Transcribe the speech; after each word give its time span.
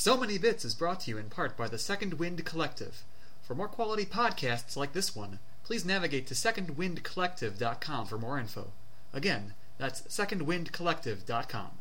So 0.00 0.16
Many 0.16 0.38
Bits 0.38 0.64
is 0.64 0.74
brought 0.74 1.00
to 1.00 1.10
you 1.10 1.18
in 1.18 1.28
part 1.28 1.58
by 1.58 1.68
the 1.68 1.76
Second 1.76 2.14
Wind 2.14 2.42
Collective. 2.46 3.04
For 3.42 3.54
more 3.54 3.68
quality 3.68 4.06
podcasts 4.06 4.74
like 4.74 4.94
this 4.94 5.14
one, 5.14 5.40
please 5.62 5.84
navigate 5.84 6.26
to 6.28 6.34
secondwindcollective.com 6.34 8.06
for 8.06 8.16
more 8.16 8.38
info. 8.38 8.72
Again, 9.12 9.52
that's 9.76 10.00
secondwindcollective.com. 10.04 11.72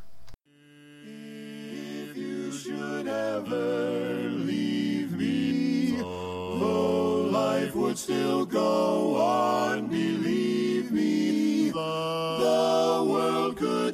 If 1.05 2.17
you 2.17 2.51
should 2.51 3.07
ever 3.07 4.29
leave 4.31 5.13
me, 5.13 5.95
though 5.95 7.29
life 7.31 7.73
would 7.73 7.97
still 7.97 8.45
go 8.45 9.15
on, 9.15 9.87
believe 9.87 10.91
me, 10.91 11.69
the 11.69 13.05
world 13.07 13.48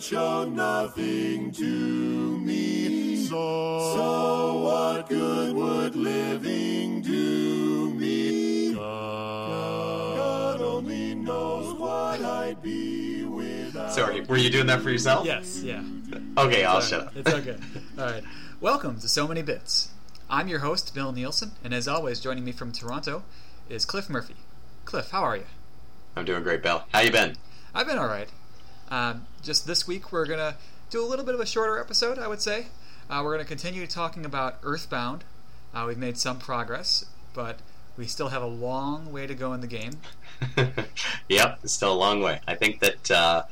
could 0.05 0.17
show 0.17 0.45
nothing 0.45 1.51
to 1.51 2.37
me. 2.39 3.25
So, 3.25 3.93
so 3.95 4.59
what 4.59 5.09
good 5.09 5.55
would 5.55 5.95
living 5.95 7.01
do 7.01 7.93
me? 7.93 8.73
God 8.73 10.61
only 10.61 11.15
knows 11.15 11.73
what 11.79 12.21
I'd 12.21 12.61
be 12.61 13.23
without. 13.23 13.93
Sorry, 13.93 14.21
were 14.21 14.37
you 14.37 14.49
doing 14.49 14.67
that 14.67 14.81
for 14.81 14.91
yourself? 14.91 15.25
Yes, 15.25 15.63
yeah. 15.63 15.83
Okay, 16.37 16.63
I'll 16.63 16.81
Sorry, 16.81 17.01
shut 17.01 17.07
up. 17.07 17.15
It's 17.15 17.33
okay. 17.33 17.57
All 17.97 18.05
right. 18.05 18.23
Welcome 18.61 18.99
to 18.99 19.09
So 19.09 19.27
Many 19.27 19.41
Bits. 19.41 19.89
I'm 20.29 20.47
your 20.47 20.59
host, 20.59 20.93
Bill 20.93 21.11
Nielsen, 21.11 21.51
and 21.63 21.73
as 21.73 21.87
always, 21.87 22.19
joining 22.19 22.45
me 22.45 22.51
from 22.51 22.71
Toronto 22.71 23.23
is 23.69 23.85
Cliff 23.85 24.09
Murphy. 24.09 24.35
Cliff, 24.85 25.09
how 25.11 25.23
are 25.23 25.37
you? 25.37 25.45
I'm 26.15 26.25
doing 26.25 26.43
great, 26.43 26.61
Bill. 26.61 26.83
How 26.93 27.01
you 27.01 27.11
been? 27.11 27.37
I've 27.73 27.87
been 27.87 27.97
all 27.97 28.07
right. 28.07 28.29
Um, 28.89 29.25
just 29.41 29.67
this 29.67 29.87
week, 29.87 30.11
we're 30.11 30.25
gonna 30.25 30.55
do 30.89 31.03
a 31.03 31.07
little 31.07 31.25
bit 31.25 31.35
of 31.35 31.41
a 31.41 31.45
shorter 31.45 31.79
episode, 31.79 32.19
I 32.19 32.27
would 32.27 32.41
say. 32.41 32.67
Uh, 33.09 33.21
we're 33.23 33.33
gonna 33.33 33.45
continue 33.45 33.85
talking 33.87 34.25
about 34.25 34.57
Earthbound. 34.63 35.23
Uh, 35.73 35.85
we've 35.87 35.97
made 35.97 36.17
some 36.17 36.39
progress, 36.39 37.05
but 37.33 37.59
we 37.97 38.05
still 38.05 38.29
have 38.29 38.41
a 38.41 38.47
long 38.47 39.11
way 39.11 39.27
to 39.27 39.35
go 39.35 39.53
in 39.53 39.61
the 39.61 39.67
game. 39.67 39.93
yep, 41.29 41.59
it's 41.63 41.73
still 41.73 41.93
a 41.93 41.95
long 41.95 42.21
way. 42.21 42.41
I 42.47 42.55
think 42.55 42.79
that 42.79 43.11
uh, 43.11 43.43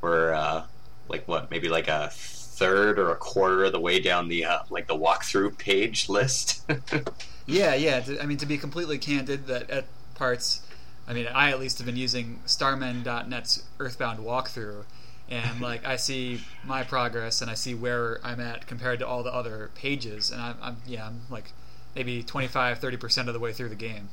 we're 0.00 0.32
uh, 0.32 0.64
like 1.08 1.26
what, 1.26 1.50
maybe 1.50 1.68
like 1.68 1.88
a 1.88 2.10
third 2.12 2.98
or 2.98 3.10
a 3.10 3.16
quarter 3.16 3.64
of 3.64 3.72
the 3.72 3.80
way 3.80 4.00
down 4.00 4.28
the 4.28 4.44
uh, 4.44 4.58
like 4.70 4.86
the 4.86 4.96
walkthrough 4.96 5.56
page 5.58 6.08
list. 6.08 6.62
Yeah, 7.50 7.74
yeah. 7.74 8.02
I 8.20 8.26
mean, 8.26 8.38
to 8.38 8.46
be 8.46 8.58
completely 8.58 8.98
candid, 8.98 9.46
that 9.48 9.70
at 9.70 9.86
parts, 10.14 10.62
I 11.10 11.12
mean, 11.12 11.26
I 11.26 11.50
at 11.50 11.58
least 11.58 11.78
have 11.78 11.86
been 11.86 11.96
using 11.96 12.38
Starmen.net's 12.46 13.64
Earthbound 13.80 14.20
walkthrough, 14.20 14.84
and 15.28 15.60
like 15.60 15.84
I 15.84 15.96
see 15.96 16.40
my 16.64 16.84
progress 16.84 17.42
and 17.42 17.50
I 17.50 17.54
see 17.54 17.74
where 17.74 18.20
I'm 18.22 18.38
at 18.38 18.68
compared 18.68 19.00
to 19.00 19.08
all 19.08 19.24
the 19.24 19.34
other 19.34 19.72
pages, 19.74 20.30
and 20.30 20.40
I'm, 20.40 20.56
I'm 20.62 20.76
yeah, 20.86 21.08
I'm 21.08 21.22
like 21.28 21.52
maybe 21.96 22.22
25, 22.22 22.78
30 22.78 22.96
percent 22.96 23.28
of 23.28 23.34
the 23.34 23.40
way 23.40 23.52
through 23.52 23.70
the 23.70 23.74
game. 23.74 24.10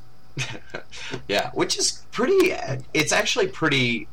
yeah, 1.28 1.52
which 1.52 1.78
is 1.78 2.04
pretty. 2.10 2.52
It's 2.92 3.12
actually 3.12 3.46
pretty 3.46 4.08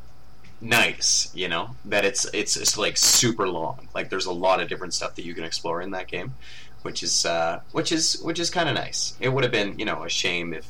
nice, 0.61 1.31
you 1.33 1.47
know, 1.47 1.71
that 1.85 2.05
it's 2.05 2.27
it's 2.35 2.55
it's 2.55 2.77
like 2.77 2.97
super 2.97 3.49
long. 3.49 3.87
Like 3.95 4.11
there's 4.11 4.27
a 4.27 4.31
lot 4.31 4.61
of 4.61 4.69
different 4.69 4.93
stuff 4.93 5.15
that 5.15 5.25
you 5.25 5.33
can 5.33 5.43
explore 5.43 5.81
in 5.81 5.89
that 5.91 6.07
game, 6.07 6.35
which 6.83 7.01
is 7.01 7.25
uh, 7.25 7.61
which 7.71 7.91
is 7.91 8.21
which 8.21 8.39
is 8.39 8.51
kind 8.51 8.69
of 8.69 8.75
nice. 8.75 9.17
It 9.19 9.29
would 9.29 9.43
have 9.43 9.51
been 9.51 9.79
you 9.79 9.85
know 9.85 10.03
a 10.03 10.09
shame 10.09 10.53
if 10.53 10.67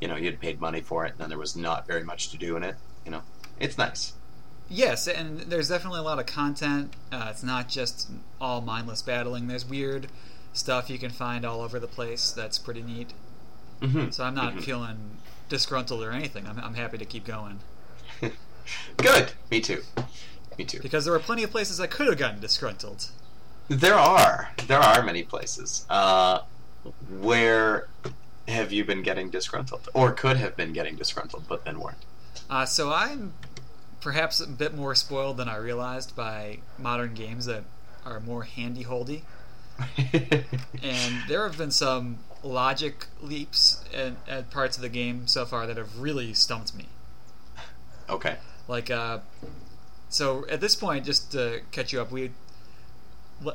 you 0.00 0.08
know 0.08 0.16
you'd 0.16 0.40
paid 0.40 0.60
money 0.60 0.80
for 0.80 1.04
it 1.04 1.12
and 1.12 1.18
then 1.18 1.28
there 1.28 1.38
was 1.38 1.56
not 1.56 1.86
very 1.86 2.04
much 2.04 2.30
to 2.30 2.36
do 2.38 2.56
in 2.56 2.62
it. 2.62 2.76
You 3.04 3.10
know, 3.12 3.22
it's 3.58 3.78
nice. 3.78 4.12
Yes, 4.68 5.06
and 5.06 5.40
there's 5.40 5.68
definitely 5.68 6.00
a 6.00 6.02
lot 6.02 6.18
of 6.18 6.26
content. 6.26 6.94
Uh, 7.12 7.28
it's 7.30 7.44
not 7.44 7.68
just 7.68 8.10
all 8.40 8.60
mindless 8.60 9.00
battling. 9.00 9.46
There's 9.46 9.64
weird 9.64 10.08
stuff 10.52 10.90
you 10.90 10.98
can 10.98 11.10
find 11.10 11.44
all 11.44 11.60
over 11.60 11.78
the 11.78 11.86
place. 11.86 12.32
That's 12.32 12.58
pretty 12.58 12.82
neat. 12.82 13.12
Mm-hmm. 13.80 14.10
So 14.10 14.24
I'm 14.24 14.34
not 14.34 14.60
feeling 14.60 15.18
disgruntled 15.48 16.02
or 16.02 16.10
anything. 16.10 16.46
I'm, 16.46 16.58
I'm 16.58 16.74
happy 16.74 16.98
to 16.98 17.04
keep 17.04 17.24
going 17.24 17.60
Good. 18.96 19.32
Me 19.50 19.60
too. 19.60 19.82
Me 20.58 20.64
too. 20.64 20.80
because 20.80 21.04
there 21.04 21.12
were 21.12 21.20
plenty 21.20 21.42
of 21.42 21.50
places 21.50 21.80
I 21.80 21.86
could 21.86 22.06
have 22.06 22.16
gotten 22.16 22.40
disgruntled. 22.40 23.10
There 23.68 23.94
are 23.94 24.50
there 24.66 24.78
are 24.78 25.02
many 25.02 25.22
places. 25.22 25.84
Uh, 25.90 26.40
where 27.20 27.88
have 28.48 28.72
you 28.72 28.84
been 28.84 29.02
getting 29.02 29.30
disgruntled, 29.30 29.88
or 29.94 30.12
could 30.12 30.36
have 30.36 30.56
been 30.56 30.72
getting 30.72 30.96
disgruntled, 30.96 31.44
but 31.48 31.64
then 31.64 31.80
weren't? 31.80 32.04
Uh, 32.48 32.64
so 32.64 32.92
I'm 32.92 33.34
perhaps 34.00 34.40
a 34.40 34.46
bit 34.46 34.74
more 34.74 34.94
spoiled 34.94 35.36
than 35.36 35.48
I 35.48 35.56
realized 35.56 36.14
by 36.14 36.58
modern 36.78 37.14
games 37.14 37.46
that 37.46 37.64
are 38.04 38.20
more 38.20 38.44
handy-holdy. 38.44 39.24
And 40.82 41.28
there 41.28 41.42
have 41.46 41.58
been 41.58 41.70
some 41.70 42.18
logic 42.42 43.06
leaps 43.20 43.84
at, 43.92 44.12
at 44.28 44.50
parts 44.50 44.76
of 44.76 44.82
the 44.82 44.88
game 44.88 45.26
so 45.26 45.44
far 45.44 45.66
that 45.66 45.76
have 45.76 45.98
really 45.98 46.32
stumped 46.32 46.74
me. 46.74 46.86
okay. 48.08 48.36
Like, 48.68 48.90
uh, 48.90 49.18
so 50.08 50.46
at 50.48 50.60
this 50.60 50.76
point, 50.76 51.04
just 51.04 51.32
to 51.32 51.62
catch 51.72 51.92
you 51.92 52.00
up, 52.00 52.12
we 52.12 52.30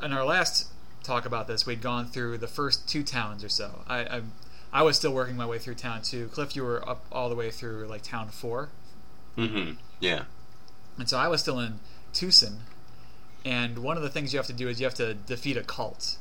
in 0.03 0.13
our 0.13 0.25
last 0.25 0.67
talk 1.03 1.25
about 1.25 1.47
this, 1.47 1.65
we'd 1.65 1.81
gone 1.81 2.07
through 2.07 2.37
the 2.37 2.47
first 2.47 2.87
two 2.87 3.03
towns 3.03 3.43
or 3.43 3.49
so. 3.49 3.83
I, 3.87 3.99
I, 3.99 4.21
I 4.73 4.83
was 4.83 4.95
still 4.97 5.13
working 5.13 5.35
my 5.35 5.45
way 5.45 5.57
through 5.59 5.75
town 5.75 6.01
two. 6.01 6.27
Cliff, 6.27 6.55
you 6.55 6.63
were 6.63 6.87
up 6.87 7.05
all 7.11 7.29
the 7.29 7.35
way 7.35 7.51
through 7.51 7.87
like 7.87 8.03
town 8.03 8.29
four, 8.29 8.69
Mm-hmm. 9.37 9.73
Yeah. 9.99 10.23
and 10.97 11.07
so 11.09 11.17
I 11.17 11.27
was 11.27 11.41
still 11.41 11.59
in 11.59 11.79
Twoson. 12.13 12.59
And 13.45 13.79
one 13.79 13.97
of 13.97 14.03
the 14.03 14.09
things 14.09 14.33
you 14.33 14.37
have 14.37 14.47
to 14.47 14.53
do 14.53 14.67
is 14.67 14.79
you 14.79 14.85
have 14.85 14.93
to 14.95 15.13
defeat 15.13 15.57
a 15.57 15.63
cult. 15.63 16.17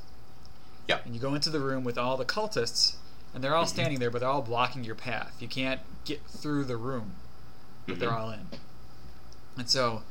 Yeah. 0.88 1.00
And 1.04 1.14
you 1.14 1.20
go 1.20 1.34
into 1.34 1.50
the 1.50 1.60
room 1.60 1.84
with 1.84 1.98
all 1.98 2.16
the 2.16 2.24
cultists, 2.24 2.96
and 3.34 3.44
they're 3.44 3.54
all 3.54 3.66
standing 3.66 3.98
there, 3.98 4.10
but 4.10 4.20
they're 4.20 4.28
all 4.28 4.42
blocking 4.42 4.84
your 4.84 4.94
path. 4.94 5.36
You 5.38 5.46
can't 5.48 5.80
get 6.04 6.22
through 6.26 6.64
the 6.64 6.76
room 6.76 7.12
that 7.86 7.98
they're 7.98 8.08
Mhm. 8.10 8.18
all 8.20 8.30
in. 8.30 8.46
And 9.58 9.68
so 9.68 10.02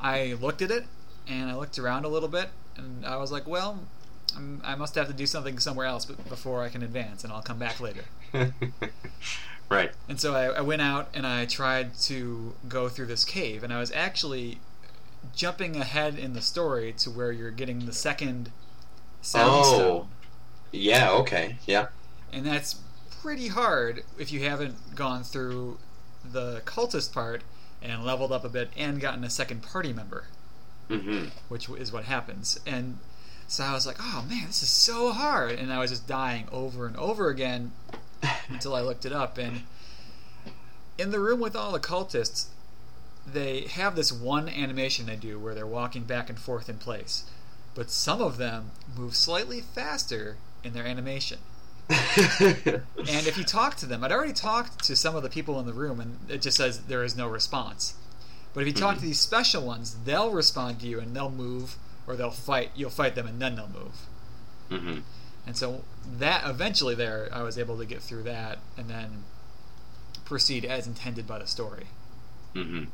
I 0.00 0.34
looked 0.40 0.62
at 0.62 0.70
it, 0.70 0.86
and 1.26 1.50
I 1.50 1.54
looked 1.56 1.78
around 1.78 2.04
a 2.04 2.08
little 2.08 2.28
bit, 2.28 2.50
and 2.76 3.04
I 3.04 3.16
was 3.16 3.32
like, 3.32 3.46
well, 3.46 3.80
I'm, 4.36 4.60
I 4.64 4.74
must 4.74 4.94
have 4.94 5.06
to 5.08 5.12
do 5.12 5.26
something 5.26 5.58
somewhere 5.58 5.86
else 5.86 6.04
before 6.04 6.62
I 6.62 6.68
can 6.68 6.82
advance, 6.82 7.24
and 7.24 7.32
I'll 7.32 7.42
come 7.42 7.58
back 7.58 7.80
later. 7.80 8.04
right. 9.70 9.90
And 10.08 10.20
so 10.20 10.34
I, 10.34 10.44
I 10.58 10.60
went 10.60 10.82
out 10.82 11.08
and 11.14 11.26
I 11.26 11.44
tried 11.46 11.94
to 12.02 12.54
go 12.68 12.88
through 12.88 13.06
this 13.06 13.24
cave, 13.24 13.62
and 13.62 13.72
I 13.72 13.80
was 13.80 13.90
actually 13.92 14.58
jumping 15.34 15.76
ahead 15.76 16.18
in 16.18 16.32
the 16.32 16.40
story 16.40 16.92
to 16.98 17.10
where 17.10 17.32
you're 17.32 17.50
getting 17.50 17.86
the 17.86 17.92
second 17.92 18.50
sound 19.20 19.50
Oh. 19.52 19.62
stone. 19.74 20.08
Yeah. 20.72 21.10
Okay. 21.12 21.56
Yeah. 21.66 21.88
And 22.32 22.44
that's 22.46 22.76
pretty 23.22 23.48
hard 23.48 24.04
if 24.18 24.30
you 24.30 24.40
haven't 24.44 24.94
gone 24.94 25.24
through 25.24 25.78
the 26.30 26.60
cultist 26.64 27.12
part 27.12 27.42
and 27.82 28.04
leveled 28.04 28.32
up 28.32 28.44
a 28.44 28.48
bit 28.48 28.70
and 28.76 29.00
gotten 29.00 29.24
a 29.24 29.30
second 29.30 29.62
party 29.62 29.92
member, 29.92 30.24
Mm-hmm. 30.90 31.28
which 31.48 31.68
is 31.68 31.92
what 31.92 32.04
happens. 32.04 32.58
And 32.66 32.98
so 33.48 33.64
I 33.64 33.72
was 33.72 33.86
like, 33.86 33.96
oh 33.98 34.24
man, 34.28 34.46
this 34.46 34.62
is 34.62 34.68
so 34.68 35.12
hard. 35.12 35.52
And 35.52 35.72
I 35.72 35.78
was 35.78 35.90
just 35.90 36.06
dying 36.06 36.46
over 36.52 36.86
and 36.86 36.96
over 36.96 37.28
again 37.28 37.72
until 38.48 38.74
I 38.74 38.80
looked 38.80 39.04
it 39.04 39.12
up. 39.12 39.38
And 39.38 39.62
in 40.96 41.10
the 41.10 41.20
room 41.20 41.40
with 41.40 41.56
all 41.56 41.72
the 41.72 41.80
cultists, 41.80 42.46
they 43.26 43.62
have 43.62 43.96
this 43.96 44.12
one 44.12 44.48
animation 44.48 45.06
they 45.06 45.16
do 45.16 45.38
where 45.38 45.54
they're 45.54 45.66
walking 45.66 46.04
back 46.04 46.28
and 46.28 46.38
forth 46.38 46.68
in 46.68 46.78
place. 46.78 47.24
But 47.74 47.90
some 47.90 48.20
of 48.20 48.36
them 48.36 48.72
move 48.96 49.16
slightly 49.16 49.60
faster 49.60 50.36
in 50.62 50.72
their 50.72 50.86
animation. 50.86 51.38
And 51.88 53.26
if 53.26 53.38
you 53.38 53.44
talk 53.44 53.76
to 53.76 53.86
them, 53.86 54.04
I'd 54.04 54.12
already 54.12 54.32
talked 54.32 54.84
to 54.84 54.94
some 54.96 55.16
of 55.16 55.22
the 55.22 55.30
people 55.30 55.58
in 55.58 55.66
the 55.66 55.72
room, 55.72 56.00
and 56.00 56.18
it 56.28 56.42
just 56.42 56.58
says 56.58 56.82
there 56.82 57.02
is 57.02 57.16
no 57.16 57.26
response. 57.26 57.94
But 58.52 58.60
if 58.62 58.66
you 58.66 58.72
talk 58.74 58.94
to 58.94 58.98
mm-hmm. 58.98 59.06
these 59.06 59.20
special 59.20 59.64
ones, 59.64 59.96
they'll 60.04 60.30
respond 60.30 60.80
to 60.80 60.86
you 60.86 61.00
and 61.00 61.14
they'll 61.14 61.30
move, 61.30 61.76
or 62.08 62.16
they'll 62.16 62.30
fight. 62.30 62.70
You'll 62.74 62.90
fight 62.90 63.14
them, 63.14 63.26
and 63.26 63.40
then 63.40 63.54
they'll 63.54 63.68
move. 63.68 63.96
mm-hmm. 64.70 65.00
And 65.46 65.56
so 65.56 65.82
that 66.18 66.42
eventually, 66.46 66.94
there, 66.94 67.28
I 67.32 67.42
was 67.42 67.58
able 67.58 67.78
to 67.78 67.86
get 67.86 68.02
through 68.02 68.24
that, 68.24 68.58
and 68.76 68.88
then 68.88 69.24
proceed 70.24 70.64
as 70.64 70.86
intended 70.86 71.26
by 71.26 71.38
the 71.38 71.46
story. 71.46 71.86
Mm-hmm. 72.54 72.84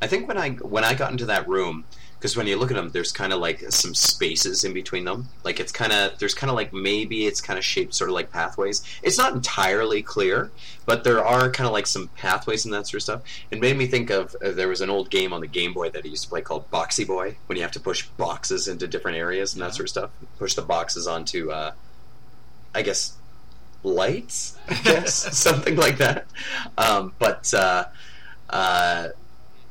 I 0.00 0.06
think 0.06 0.26
when 0.26 0.38
I 0.38 0.50
when 0.50 0.84
I 0.84 0.94
got 0.94 1.12
into 1.12 1.26
that 1.26 1.46
room, 1.48 1.84
because 2.22 2.36
when 2.36 2.46
you 2.46 2.56
look 2.56 2.70
at 2.70 2.76
them, 2.76 2.88
there's 2.90 3.10
kind 3.10 3.32
of 3.32 3.40
like 3.40 3.58
some 3.72 3.96
spaces 3.96 4.62
in 4.62 4.72
between 4.72 5.04
them. 5.04 5.26
Like 5.42 5.58
it's 5.58 5.72
kind 5.72 5.92
of 5.92 6.16
there's 6.20 6.34
kind 6.34 6.50
of 6.50 6.54
like 6.54 6.72
maybe 6.72 7.26
it's 7.26 7.40
kind 7.40 7.58
of 7.58 7.64
shaped 7.64 7.94
sort 7.94 8.10
of 8.10 8.14
like 8.14 8.30
pathways. 8.30 8.84
It's 9.02 9.18
not 9.18 9.32
entirely 9.34 10.02
clear, 10.02 10.52
but 10.86 11.02
there 11.02 11.24
are 11.24 11.50
kind 11.50 11.66
of 11.66 11.72
like 11.72 11.88
some 11.88 12.06
pathways 12.16 12.64
and 12.64 12.72
that 12.74 12.86
sort 12.86 12.94
of 12.98 13.02
stuff. 13.02 13.22
It 13.50 13.60
made 13.60 13.76
me 13.76 13.88
think 13.88 14.10
of 14.10 14.36
uh, 14.36 14.52
there 14.52 14.68
was 14.68 14.80
an 14.80 14.88
old 14.88 15.10
game 15.10 15.32
on 15.32 15.40
the 15.40 15.48
Game 15.48 15.72
Boy 15.72 15.90
that 15.90 16.04
I 16.04 16.08
used 16.08 16.22
to 16.22 16.28
play 16.28 16.42
called 16.42 16.70
Boxy 16.70 17.04
Boy, 17.04 17.34
when 17.46 17.56
you 17.56 17.62
have 17.62 17.72
to 17.72 17.80
push 17.80 18.06
boxes 18.16 18.68
into 18.68 18.86
different 18.86 19.16
areas 19.16 19.54
and 19.54 19.60
Yeah. 19.60 19.66
that 19.66 19.74
sort 19.74 19.86
of 19.86 19.90
stuff. 19.90 20.10
Push 20.38 20.54
the 20.54 20.62
boxes 20.62 21.08
onto, 21.08 21.50
uh, 21.50 21.72
I 22.72 22.82
guess, 22.82 23.14
lights. 23.82 24.56
I 24.68 24.74
guess 24.74 25.12
something 25.36 25.74
like 25.74 25.98
that. 25.98 26.26
Um, 26.78 27.14
but 27.18 27.52
uh, 27.52 27.86
uh, 28.48 29.08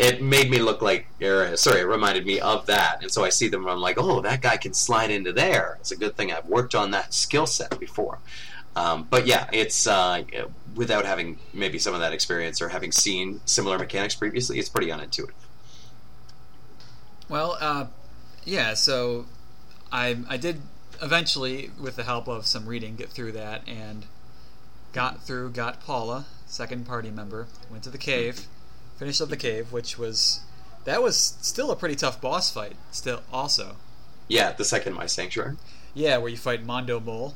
it 0.01 0.21
made 0.21 0.49
me 0.49 0.57
look 0.57 0.81
like, 0.81 1.05
or, 1.21 1.55
sorry, 1.55 1.81
it 1.81 1.85
reminded 1.85 2.25
me 2.25 2.39
of 2.39 2.65
that. 2.65 3.03
And 3.03 3.11
so 3.11 3.23
I 3.23 3.29
see 3.29 3.47
them, 3.47 3.67
I'm 3.67 3.79
like, 3.79 3.97
oh, 3.99 4.19
that 4.21 4.41
guy 4.41 4.57
can 4.57 4.73
slide 4.73 5.11
into 5.11 5.31
there. 5.31 5.77
It's 5.79 5.91
a 5.91 5.95
good 5.95 6.17
thing 6.17 6.33
I've 6.33 6.47
worked 6.47 6.73
on 6.73 6.89
that 6.91 7.13
skill 7.13 7.45
set 7.45 7.79
before. 7.79 8.17
Um, 8.75 9.05
but 9.09 9.27
yeah, 9.27 9.47
it's 9.53 9.85
uh, 9.85 10.23
without 10.75 11.05
having 11.05 11.37
maybe 11.53 11.77
some 11.77 11.93
of 11.93 11.99
that 11.99 12.13
experience 12.13 12.61
or 12.61 12.69
having 12.69 12.91
seen 12.91 13.41
similar 13.45 13.77
mechanics 13.77 14.15
previously, 14.15 14.57
it's 14.57 14.69
pretty 14.69 14.87
unintuitive. 14.87 15.33
Well, 17.29 17.57
uh, 17.59 17.87
yeah. 18.43 18.73
So 18.73 19.25
I 19.91 20.17
I 20.27 20.37
did 20.37 20.61
eventually, 21.01 21.69
with 21.79 21.95
the 21.95 22.03
help 22.03 22.27
of 22.27 22.45
some 22.45 22.65
reading, 22.65 22.95
get 22.95 23.09
through 23.09 23.33
that 23.33 23.67
and 23.67 24.05
got 24.93 25.21
through. 25.21 25.51
Got 25.51 25.81
Paula, 25.81 26.25
second 26.47 26.85
party 26.87 27.11
member. 27.11 27.47
Went 27.69 27.83
to 27.83 27.89
the 27.89 27.97
cave, 27.97 28.47
finished 29.01 29.19
up 29.19 29.29
the 29.29 29.35
cave, 29.37 29.71
which 29.71 29.97
was 29.97 30.41
that 30.85 31.01
was 31.01 31.17
still 31.41 31.71
a 31.71 31.75
pretty 31.75 31.95
tough 31.95 32.21
boss 32.21 32.51
fight. 32.53 32.75
Still, 32.91 33.23
also. 33.33 33.77
Yeah, 34.27 34.51
the 34.51 34.63
second 34.63 34.93
my 34.93 35.07
sanctuary. 35.07 35.57
Yeah, 35.95 36.17
where 36.17 36.29
you 36.29 36.37
fight 36.37 36.63
Mondo 36.63 36.99
Mole. 36.99 37.33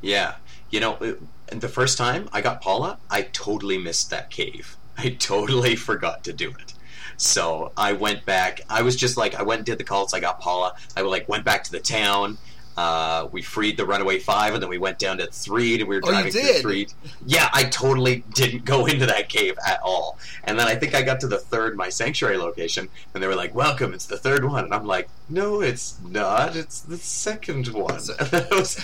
Yeah, 0.00 0.36
you 0.70 0.80
know, 0.80 0.96
it- 1.02 1.20
the 1.60 1.68
first 1.68 1.98
time 1.98 2.26
I 2.32 2.40
got 2.40 2.62
Paula, 2.62 2.96
I 3.10 3.20
totally 3.20 3.76
missed 3.76 4.08
that 4.08 4.30
cave. 4.30 4.76
I 4.96 5.10
totally 5.10 5.76
forgot 5.90 6.24
to 6.24 6.32
do 6.32 6.48
it. 6.48 6.72
So 7.18 7.70
I 7.76 7.92
went 7.92 8.24
back. 8.24 8.62
I 8.70 8.80
was 8.80 8.96
just 8.96 9.18
like, 9.18 9.34
I 9.34 9.42
went 9.42 9.58
and 9.58 9.66
did 9.66 9.76
the 9.78 9.84
cults. 9.84 10.14
I 10.14 10.20
got 10.20 10.40
Paula. 10.40 10.74
I 10.96 11.02
like 11.02 11.28
went 11.28 11.44
back 11.44 11.64
to 11.64 11.70
the 11.70 11.80
town. 11.80 12.38
Uh, 12.76 13.28
we 13.30 13.40
freed 13.40 13.76
the 13.76 13.86
Runaway 13.86 14.18
Five, 14.18 14.54
and 14.54 14.62
then 14.62 14.68
we 14.68 14.78
went 14.78 14.98
down 14.98 15.18
to 15.18 15.26
three. 15.28 15.78
and 15.80 15.88
we 15.88 15.96
were 15.96 16.02
Oh, 16.04 16.10
driving 16.10 16.32
through 16.32 16.40
did? 16.42 16.62
Threed. 16.62 16.92
Yeah, 17.24 17.48
I 17.52 17.64
totally 17.64 18.24
didn't 18.34 18.64
go 18.64 18.86
into 18.92 19.06
that 19.06 19.28
cave 19.28 19.56
at 19.66 19.80
all. 19.82 20.18
And 20.44 20.58
then 20.58 20.66
I 20.66 20.74
think 20.74 20.94
I 20.94 21.02
got 21.02 21.20
to 21.20 21.26
the 21.28 21.38
third, 21.38 21.76
my 21.76 21.88
sanctuary 21.88 22.36
location, 22.36 22.88
and 23.14 23.22
they 23.22 23.26
were 23.28 23.36
like, 23.36 23.54
"Welcome, 23.54 23.94
it's 23.94 24.06
the 24.06 24.18
third 24.18 24.44
one." 24.44 24.64
And 24.64 24.74
I'm 24.74 24.86
like, 24.86 25.08
"No, 25.28 25.60
it's 25.60 25.98
not. 26.04 26.56
It's 26.56 26.80
the 26.80 26.96
second 26.98 27.68
one." 27.68 28.00
And, 28.18 28.28
then 28.30 28.46
I 28.50 28.56
was, 28.56 28.80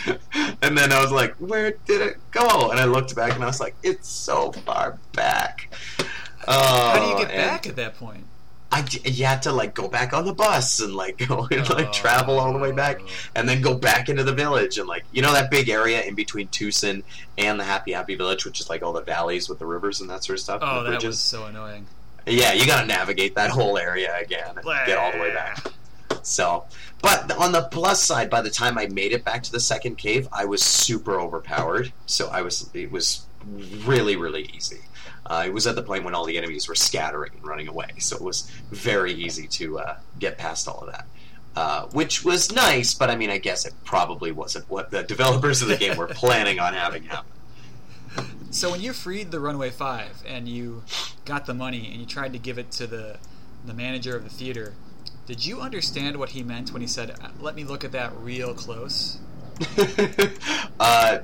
and 0.63 0.79
then 0.79 0.93
I 0.93 1.03
was 1.03 1.11
like, 1.11 1.35
"Where 1.37 1.73
did 1.87 2.01
it 2.01 2.17
go?" 2.31 2.71
And 2.71 2.79
I 2.79 2.85
looked 2.85 3.15
back, 3.17 3.35
and 3.35 3.43
I 3.43 3.47
was 3.47 3.61
like, 3.61 3.75
"It's 3.83 4.09
so 4.09 4.53
far 4.53 4.99
back." 5.13 5.73
Oh, 6.49 6.53
How 6.53 6.99
do 7.01 7.07
you 7.11 7.19
get 7.27 7.31
and 7.35 7.51
back 7.51 7.67
at 7.67 7.77
that 7.77 7.97
point? 7.97 8.25
I 8.73 8.87
you 9.05 9.25
had 9.25 9.43
to 9.43 9.53
like 9.53 9.75
go 9.75 9.89
back 9.89 10.13
on 10.13 10.25
the 10.25 10.33
bus 10.33 10.81
and 10.81 10.95
like 10.95 11.19
go 11.29 11.49
and 11.51 11.69
like 11.71 11.89
oh. 11.89 11.93
travel 11.93 12.39
all 12.39 12.53
the 12.53 12.59
way 12.59 12.73
back 12.73 13.01
Oh. 13.03 13.07
and 13.35 13.49
then 13.49 13.61
go 13.63 13.75
back 13.75 14.09
into 14.09 14.23
the 14.23 14.33
village 14.33 14.79
and 14.79 14.87
like 14.89 15.05
you 15.13 15.23
know 15.23 15.33
that 15.33 15.51
big 15.51 15.69
area 15.69 16.03
in 16.03 16.15
between 16.15 16.49
Twoson 16.49 17.03
and 17.37 17.59
the 17.59 17.65
Happy 17.65 17.93
Happy 17.93 18.15
Village, 18.15 18.45
which 18.45 18.61
is 18.61 18.69
like 18.69 18.83
all 18.83 18.93
the 18.93 19.03
valleys 19.03 19.49
with 19.49 19.59
the 19.59 19.67
rivers 19.67 20.01
and 20.01 20.09
that 20.11 20.23
sort 20.25 20.39
of 20.39 20.43
stuff. 20.43 20.61
Oh, 20.63 20.83
that 20.85 20.91
bridges. 20.91 21.05
was 21.07 21.21
so 21.21 21.47
annoying. 21.47 21.87
yeah. 22.27 22.53
You 22.53 22.67
got 22.67 22.83
to 22.83 22.87
navigate 22.87 23.35
that 23.35 23.51
whole 23.51 23.77
area 23.79 24.17
again 24.21 24.57
and 24.57 24.65
get 24.87 24.99
all 24.99 25.11
the 25.13 25.19
way 25.19 25.33
back. 25.35 25.65
So, 26.23 26.65
but 27.01 27.33
on 27.39 27.53
the 27.53 27.63
plus 27.63 28.03
side, 28.03 28.29
by 28.29 28.43
the 28.43 28.51
time 28.51 28.77
I 28.77 28.87
made 28.89 29.13
it 29.13 29.25
back 29.25 29.43
to 29.45 29.53
the 29.53 29.61
second 29.61 29.97
cave, 29.97 30.29
I 30.33 30.45
was 30.45 30.63
super 30.63 31.19
overpowered. 31.19 31.93
So 32.07 32.29
I 32.29 32.43
was 32.43 32.69
it 32.75 32.93
was 32.93 33.25
really 33.85 34.17
really 34.17 34.51
easy. 34.55 34.81
Uh, 35.27 35.45
it 35.47 35.53
was 35.53 35.67
at 35.67 35.75
the 35.75 35.83
point 35.83 36.05
when 36.05 36.15
all 36.15 36.25
the 36.25 36.39
enemies 36.39 36.69
were 36.69 36.75
scattering 36.75 37.33
and 37.35 37.47
running 37.47 37.69
away, 37.69 37.91
so 37.99 38.17
it 38.17 38.23
was 38.23 38.51
very 38.71 39.13
easy 39.13 39.47
to 39.47 39.79
uh, 39.79 39.97
get 40.19 40.39
past 40.39 40.67
all 40.67 40.81
of 40.81 40.91
that. 40.91 41.07
Uh, 41.57 41.87
which 41.89 42.25
was 42.25 42.53
nice, 42.53 42.95
but 42.95 43.11
I 43.11 43.17
mean, 43.17 43.29
I 43.29 43.39
guess 43.39 43.67
it 43.67 43.75
probably 43.85 44.31
wasn't 44.31 44.71
what 44.71 44.93
the 44.93 45.03
developers 45.03 45.63
of 45.63 45.69
the 45.69 45.77
game 45.77 45.97
were 45.97 46.07
planning 46.07 46.61
on 46.61 46.75
having 46.75 47.03
happen. 47.03 47.31
So 48.51 48.71
when 48.71 48.81
you 48.81 48.93
freed 48.93 49.31
the 49.31 49.41
Runaway 49.41 49.71
Five 49.71 50.23
and 50.27 50.49
you 50.49 50.83
got 51.25 51.47
the 51.47 51.55
money 51.55 51.89
and 51.91 52.01
you 52.01 52.07
tried 52.07 52.33
to 52.33 52.39
give 52.39 52.59
it 52.59 52.71
to 52.73 52.87
the 52.87 53.19
the 53.65 53.75
manager 53.75 54.17
of 54.17 54.25
the 54.25 54.31
theater, 54.31 54.75
did 55.27 55.45
you 55.45 55.61
understand 55.61 56.17
what 56.17 56.31
he 56.31 56.43
meant 56.43 56.73
when 56.73 56.83
he 56.83 56.89
said, 56.89 57.11
"Uh, 57.21 57.29
"Let 57.41 57.55
me 57.55 57.65
look 57.65 57.85
at 57.85 57.93
that 57.93 58.13
real 58.17 58.55
close"? 58.55 59.19
uh, 60.81 61.19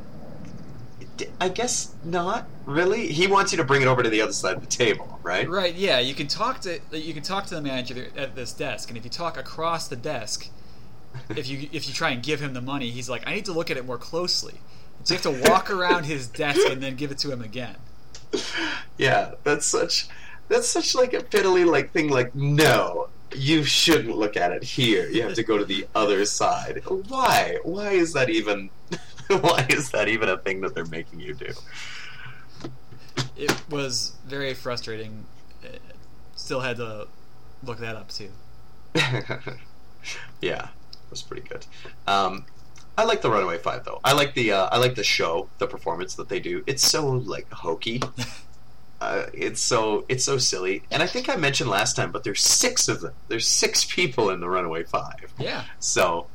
I 1.40 1.48
guess 1.48 1.94
not 2.04 2.46
really. 2.64 3.08
He 3.08 3.26
wants 3.26 3.52
you 3.52 3.58
to 3.58 3.64
bring 3.64 3.82
it 3.82 3.88
over 3.88 4.02
to 4.02 4.08
the 4.08 4.22
other 4.22 4.32
side 4.32 4.56
of 4.56 4.60
the 4.60 4.66
table, 4.66 5.18
right? 5.22 5.48
Right? 5.48 5.74
Yeah. 5.74 5.98
You 5.98 6.14
can 6.14 6.26
talk 6.26 6.60
to 6.60 6.80
you 6.92 7.14
can 7.14 7.22
talk 7.22 7.46
to 7.46 7.54
the 7.54 7.62
manager 7.62 8.08
at 8.16 8.34
this 8.34 8.52
desk, 8.52 8.88
and 8.88 8.98
if 8.98 9.04
you 9.04 9.10
talk 9.10 9.36
across 9.36 9.88
the 9.88 9.96
desk, 9.96 10.48
if 11.30 11.48
you 11.48 11.68
if 11.72 11.88
you 11.88 11.94
try 11.94 12.10
and 12.10 12.22
give 12.22 12.40
him 12.40 12.54
the 12.54 12.60
money, 12.60 12.90
he's 12.90 13.08
like, 13.08 13.26
"I 13.26 13.34
need 13.34 13.44
to 13.46 13.52
look 13.52 13.70
at 13.70 13.76
it 13.76 13.86
more 13.86 13.98
closely." 13.98 14.54
So 15.04 15.14
you 15.14 15.20
have 15.20 15.42
to 15.42 15.50
walk 15.50 15.70
around 15.70 16.04
his 16.04 16.26
desk 16.26 16.60
and 16.68 16.82
then 16.82 16.96
give 16.96 17.10
it 17.12 17.18
to 17.18 17.30
him 17.30 17.42
again. 17.42 17.76
Yeah, 18.98 19.32
that's 19.44 19.66
such 19.66 20.08
that's 20.48 20.68
such 20.68 20.94
like 20.94 21.12
a 21.12 21.18
piddly 21.18 21.66
like 21.66 21.92
thing. 21.92 22.08
Like, 22.08 22.34
no, 22.34 23.08
you 23.34 23.64
shouldn't 23.64 24.16
look 24.16 24.36
at 24.36 24.52
it 24.52 24.62
here. 24.64 25.08
You 25.08 25.22
have 25.22 25.34
to 25.34 25.42
go 25.42 25.58
to 25.58 25.64
the 25.64 25.86
other 25.94 26.24
side. 26.24 26.82
Why? 26.86 27.58
Why 27.62 27.90
is 27.90 28.12
that 28.14 28.30
even? 28.30 28.70
why 29.40 29.66
is 29.70 29.90
that 29.90 30.08
even 30.08 30.28
a 30.28 30.38
thing 30.38 30.60
that 30.62 30.74
they're 30.74 30.84
making 30.86 31.20
you 31.20 31.34
do? 31.34 31.52
It 33.36 33.54
was 33.70 34.12
very 34.26 34.54
frustrating. 34.54 35.24
Uh, 35.64 35.78
Still 36.36 36.60
had 36.60 36.76
to 36.76 37.08
look 37.64 37.78
that 37.78 37.96
up 37.96 38.10
too. 38.10 38.30
yeah, 40.40 40.68
it 40.68 41.10
was 41.10 41.22
pretty 41.22 41.48
good. 41.48 41.66
Um, 42.06 42.44
I 42.98 43.04
like 43.04 43.22
the 43.22 43.30
Runaway 43.30 43.58
Five 43.58 43.84
though. 43.84 44.00
I 44.04 44.12
like 44.12 44.34
the 44.34 44.52
uh, 44.52 44.68
I 44.70 44.78
like 44.78 44.94
the 44.94 45.04
show, 45.04 45.48
the 45.58 45.66
performance 45.66 46.14
that 46.16 46.28
they 46.28 46.40
do. 46.40 46.62
It's 46.66 46.82
so 46.86 47.08
like 47.08 47.50
hokey. 47.50 48.02
Uh, 48.98 49.26
it's 49.34 49.60
so 49.60 50.06
it's 50.08 50.24
so 50.24 50.38
silly, 50.38 50.82
and 50.90 51.02
I 51.02 51.06
think 51.06 51.28
I 51.28 51.36
mentioned 51.36 51.68
last 51.68 51.96
time, 51.96 52.12
but 52.12 52.24
there's 52.24 52.40
six 52.42 52.88
of 52.88 53.02
them. 53.02 53.12
There's 53.28 53.46
six 53.46 53.84
people 53.84 54.30
in 54.30 54.40
the 54.40 54.48
Runaway 54.48 54.84
Five. 54.84 55.34
Yeah. 55.38 55.64
So 55.80 56.28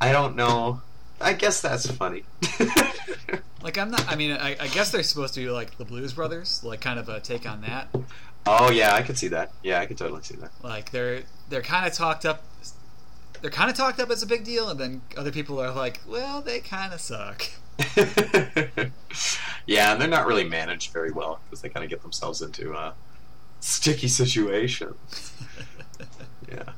I 0.00 0.12
don't 0.12 0.36
know. 0.36 0.80
I 1.20 1.32
guess 1.32 1.60
that's 1.60 1.90
funny. 1.90 2.24
Like 3.62 3.76
I'm 3.76 3.90
not. 3.90 4.06
I 4.08 4.14
mean, 4.14 4.32
I, 4.32 4.56
I 4.58 4.68
guess 4.68 4.92
they're 4.92 5.02
supposed 5.02 5.34
to 5.34 5.40
be 5.40 5.50
like 5.50 5.76
the 5.78 5.84
Blues 5.84 6.12
Brothers, 6.12 6.62
like 6.62 6.80
kind 6.80 6.98
of 6.98 7.08
a 7.08 7.20
take 7.20 7.48
on 7.48 7.62
that. 7.62 7.88
oh 8.46 8.70
yeah, 8.70 8.94
I 8.94 9.02
could 9.02 9.18
see 9.18 9.28
that. 9.28 9.52
Yeah, 9.62 9.80
I 9.80 9.86
could 9.86 9.98
totally 9.98 10.22
see 10.22 10.36
that. 10.36 10.52
Like 10.62 10.90
they're 10.92 11.22
they're 11.48 11.62
kind 11.62 11.86
of 11.86 11.92
talked 11.92 12.24
up. 12.24 12.44
They're 13.40 13.50
kind 13.50 13.70
of 13.70 13.76
talked 13.76 14.00
up 14.00 14.10
as 14.10 14.22
a 14.22 14.26
big 14.26 14.44
deal, 14.44 14.68
and 14.68 14.78
then 14.78 15.02
other 15.16 15.32
people 15.32 15.60
are 15.60 15.72
like, 15.72 16.00
"Well, 16.06 16.40
they 16.40 16.60
kind 16.60 16.92
of 16.92 17.00
suck." 17.00 17.46
yeah, 19.66 19.92
and 19.92 20.00
they're 20.00 20.08
not 20.08 20.26
really 20.26 20.44
managed 20.44 20.92
very 20.92 21.10
well 21.10 21.40
because 21.44 21.60
they 21.60 21.68
kind 21.68 21.82
of 21.82 21.90
get 21.90 22.02
themselves 22.02 22.42
into 22.42 22.74
uh, 22.74 22.92
sticky 23.58 24.08
situations. 24.08 25.32
yeah. 26.48 26.72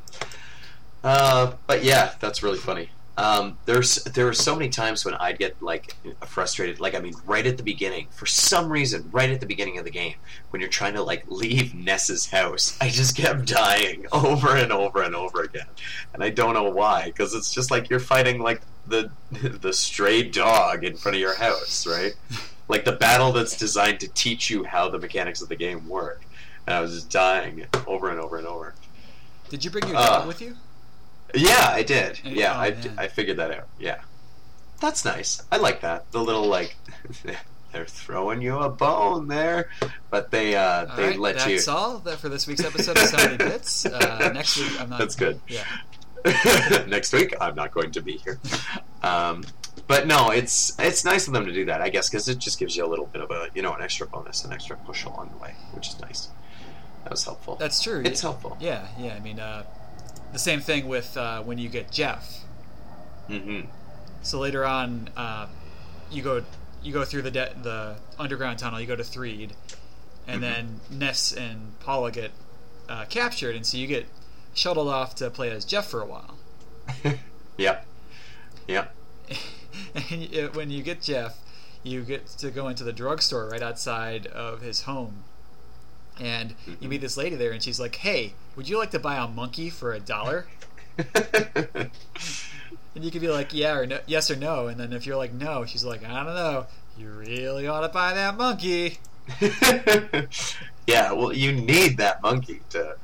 Uh, 1.05 1.53
but 1.67 1.85
yeah, 1.85 2.13
that's 2.21 2.43
really 2.43 2.59
funny. 2.59 2.91
Um, 3.21 3.59
there's 3.67 3.97
there 4.05 4.27
are 4.29 4.33
so 4.33 4.57
many 4.57 4.71
times 4.71 5.05
when 5.05 5.13
I'd 5.15 5.39
get 5.39 5.61
like 5.63 5.95
frustrated. 6.27 6.81
Like 6.81 6.95
I 6.95 7.01
mean, 7.01 7.13
right 7.27 7.47
at 7.47 7.59
the 7.59 7.63
beginning, 7.63 8.07
for 8.11 8.25
some 8.25 8.71
reason, 8.73 9.09
right 9.13 9.29
at 9.29 9.41
the 9.41 9.47
beginning 9.47 9.77
of 9.77 9.85
the 9.85 9.91
game, 9.91 10.15
when 10.51 10.61
you're 10.61 10.71
trying 10.71 10.95
to 10.95 11.03
like 11.03 11.25
leave 11.29 11.75
Ness's 11.75 12.31
house, 12.31 12.79
I 12.81 12.89
just 12.89 13.15
kept 13.15 13.45
dying 13.47 14.07
over 14.13 14.57
and 14.57 14.73
over 14.73 15.03
and 15.03 15.15
over 15.15 15.43
again, 15.43 15.67
and 16.15 16.25
I 16.25 16.31
don't 16.31 16.55
know 16.55 16.71
why. 16.71 17.07
Because 17.07 17.35
it's 17.35 17.53
just 17.53 17.71
like 17.71 17.91
you're 17.91 18.01
fighting 18.01 18.41
like 18.41 18.63
the 18.87 19.11
the 19.61 19.73
stray 19.75 20.23
dog 20.23 20.83
in 20.85 20.97
front 20.97 21.15
of 21.17 21.21
your 21.21 21.35
house, 21.35 21.87
right? 21.87 22.15
Like 22.69 22.87
the 22.87 22.93
battle 22.93 23.33
that's 23.33 23.59
designed 23.59 24.01
to 24.01 24.09
teach 24.09 24.49
you 24.49 24.65
how 24.65 24.89
the 24.89 24.99
mechanics 24.99 25.43
of 25.43 25.51
the 25.51 25.57
game 25.57 25.87
work. 25.89 26.23
And 26.67 26.75
I 26.75 26.81
was 26.81 26.95
just 26.95 27.11
dying 27.11 27.67
over 27.87 28.09
and 28.09 28.19
over 28.19 28.39
and 28.39 28.47
over. 28.47 28.75
Did 29.51 29.63
you 29.65 29.71
bring 29.71 29.89
your 29.89 29.97
Uh, 29.97 30.07
dog 30.21 30.29
with 30.29 30.41
you? 30.41 30.57
Yeah, 31.35 31.69
I 31.71 31.83
did. 31.83 32.21
Oh, 32.25 32.29
Yeah, 32.29 32.59
I, 32.59 32.71
man. 32.71 32.95
I 32.99 33.09
figured 33.09 33.37
that 33.39 33.51
out. 33.51 33.69
Yeah. 33.79 34.01
That's 34.81 35.05
nice. 35.05 35.43
I 35.53 35.59
like 35.59 35.83
that. 35.83 36.11
The 36.11 36.21
little, 36.23 36.47
like, 36.47 36.77
they're 37.73 37.85
throwing 37.87 38.41
you 38.43 38.57
a 38.59 38.69
bone 38.71 39.29
there, 39.29 39.71
but 40.11 40.31
they, 40.31 40.57
uh, 40.57 40.87
All 40.87 40.97
they 40.97 41.07
right, 41.09 41.19
let 41.19 41.35
that's 41.37 41.49
you. 41.49 41.57
That's 41.57 41.69
all 41.69 41.99
that 41.99 42.19
for 42.19 42.29
this 42.29 42.47
week's 42.47 42.65
episode 42.65 42.97
of 42.97 43.05
Soundy 43.05 43.39
Bits. 43.39 43.87
Uh, 43.93 44.31
next 44.33 44.57
week, 44.59 44.81
I'm 44.81 44.91
not. 44.91 44.99
That's 44.99 45.17
good. 45.17 45.41
Yeah. 45.49 45.65
Next 46.87 47.13
week, 47.15 47.35
I'm 47.41 47.55
not 47.55 47.73
going 47.73 47.93
to 47.93 48.03
be 48.03 48.19
here. 48.19 48.39
Um, 49.03 49.43
but 49.87 50.07
no, 50.07 50.31
it's 50.31 50.79
it's 50.79 51.03
nice 51.05 51.27
of 51.27 51.33
them 51.33 51.47
to 51.47 51.53
do 51.53 51.65
that, 51.65 51.81
I 51.81 51.89
guess, 51.89 52.11
because 52.11 52.29
it 52.29 52.39
just 52.39 52.59
gives 52.59 52.77
you 52.77 52.85
a 52.85 52.89
little 52.89 53.07
bit 53.07 53.23
of 53.23 53.31
a, 53.31 53.49
you 53.55 53.63
know, 53.63 53.73
an 53.75 53.81
extra 53.83 54.07
bonus, 54.07 54.45
an 54.45 54.53
extra 54.53 54.77
push 54.77 55.05
along 55.05 55.31
the 55.31 55.39
way, 55.43 55.55
which 55.73 55.89
is 55.89 55.99
nice. 56.01 56.29
That 57.05 57.11
was 57.11 57.25
helpful. 57.25 57.57
That's 57.57 57.81
true. 57.83 58.03
It's 58.05 58.21
helpful. 58.21 58.59
Yeah, 58.61 58.87
yeah. 58.99 59.15
I 59.15 59.21
mean, 59.21 59.41
uh, 59.41 59.65
the 60.33 60.39
same 60.39 60.61
thing 60.61 60.87
with 60.89 61.17
uh, 61.17 61.43
when 61.43 61.59
you 61.59 61.69
get 61.69 61.91
Jeff. 61.91 62.45
hmm 63.27 63.61
So 64.23 64.39
later 64.39 64.65
on, 64.65 65.11
uh, 65.17 65.47
you 66.11 66.23
go 66.23 66.43
you 66.83 66.93
go 66.93 67.05
through 67.05 67.23
the 67.23 67.31
de- 67.31 67.55
the 67.63 67.97
underground 68.19 68.59
tunnel. 68.59 68.81
You 68.81 68.87
go 68.87 68.97
to 68.97 69.05
Threed, 69.05 69.53
and 70.27 70.39
Mhm. 70.39 70.41
then 70.41 70.81
Ness 70.91 71.33
and 71.33 71.79
Paula 71.81 72.11
get 72.11 72.31
uh, 72.89 73.05
captured, 73.09 73.55
and 73.55 73.65
so 73.67 73.77
you 73.77 73.87
get 73.87 74.07
shuttled 74.55 74.89
off 74.89 75.15
to 75.17 75.31
play 75.31 75.51
as 75.51 75.65
Jeff 75.65 75.87
for 75.89 76.01
a 76.01 76.07
while. 76.07 76.37
Yep. 77.59 77.85
Yep. 78.69 78.95
and 80.11 80.55
when 80.57 80.71
you 80.71 80.83
get 80.83 81.03
Jeff, 81.03 81.37
you 81.83 82.01
get 82.03 82.27
to 82.39 82.51
go 82.51 82.69
into 82.69 82.85
the 82.85 82.93
drugstore 82.93 83.51
right 83.51 83.61
outside 83.61 84.27
of 84.29 84.63
his 84.63 84.83
home, 84.83 85.25
and 86.21 86.55
you 86.79 86.89
meet 86.89 87.01
this 87.01 87.17
lady 87.17 87.37
there, 87.37 87.53
and 87.53 87.63
she's 87.63 87.81
like, 87.81 87.97
"Hey, 87.97 88.35
would 88.57 88.69
you 88.69 88.79
like 88.79 88.91
to 88.91 88.99
buy 88.99 89.17
a 89.17 89.27
monkey 89.27 89.71
for 89.71 89.93
a 89.93 90.01
dollar?" 90.01 90.47
And 92.95 93.05
you 93.05 93.11
could 93.11 93.21
be 93.21 93.29
like, 93.29 93.55
"Yeah" 93.55 93.79
or 93.79 93.87
no, 93.87 94.01
"Yes" 94.07 94.31
or 94.31 94.37
"No," 94.37 94.67
and 94.67 94.79
then 94.79 94.93
if 94.93 95.07
you're 95.07 95.17
like, 95.17 95.33
"No," 95.33 95.65
she's 95.65 95.85
like, 95.85 96.05
"I 96.05 96.25
don't 96.25 96.35
know. 96.35 96.67
You 96.99 97.09
really 97.09 97.67
ought 97.69 97.83
to 97.83 97.89
buy 97.89 98.15
that 98.15 98.37
monkey." 98.37 98.99
yeah, 100.87 101.13
well, 101.13 101.33
you 101.33 101.53
need 101.53 101.99
that 101.99 102.21
monkey 102.21 102.63
to 102.71 102.97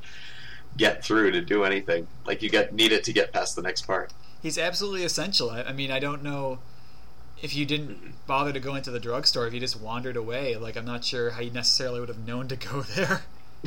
get 0.75 1.03
through 1.03 1.31
to 1.31 1.41
do 1.41 1.63
anything. 1.63 2.07
Like 2.25 2.41
you 2.41 2.49
get 2.49 2.73
need 2.73 2.91
it 2.91 3.03
to 3.05 3.13
get 3.13 3.31
past 3.31 3.55
the 3.55 3.61
next 3.61 3.87
part. 3.87 4.11
He's 4.41 4.57
absolutely 4.57 5.05
essential. 5.05 5.49
I, 5.49 5.63
I 5.63 5.73
mean, 5.73 5.89
I 5.89 5.99
don't 5.99 6.21
know 6.21 6.59
if 7.41 7.55
you 7.55 7.65
didn't 7.65 8.13
bother 8.25 8.51
to 8.51 8.59
go 8.59 8.75
into 8.75 8.91
the 8.91 8.99
drugstore, 8.99 9.47
if 9.47 9.53
you 9.53 9.59
just 9.59 9.79
wandered 9.79 10.17
away. 10.17 10.55
Like, 10.55 10.75
I'm 10.75 10.85
not 10.85 11.03
sure 11.03 11.31
how 11.31 11.41
you 11.41 11.51
necessarily 11.51 11.99
would 11.99 12.09
have 12.09 12.25
known 12.25 12.47
to 12.47 12.55
go 12.55 12.81
there. 12.95 13.21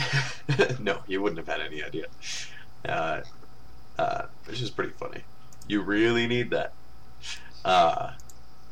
no, 0.80 0.98
you 1.06 1.22
wouldn't 1.22 1.38
have 1.38 1.48
had 1.48 1.64
any 1.64 1.82
idea. 1.82 2.06
Uh, 2.84 3.20
uh, 3.98 4.22
which 4.46 4.62
is 4.62 4.70
pretty 4.70 4.92
funny. 4.92 5.20
You 5.68 5.82
really 5.82 6.26
need 6.26 6.50
that. 6.50 6.72
Uh, 7.64 8.12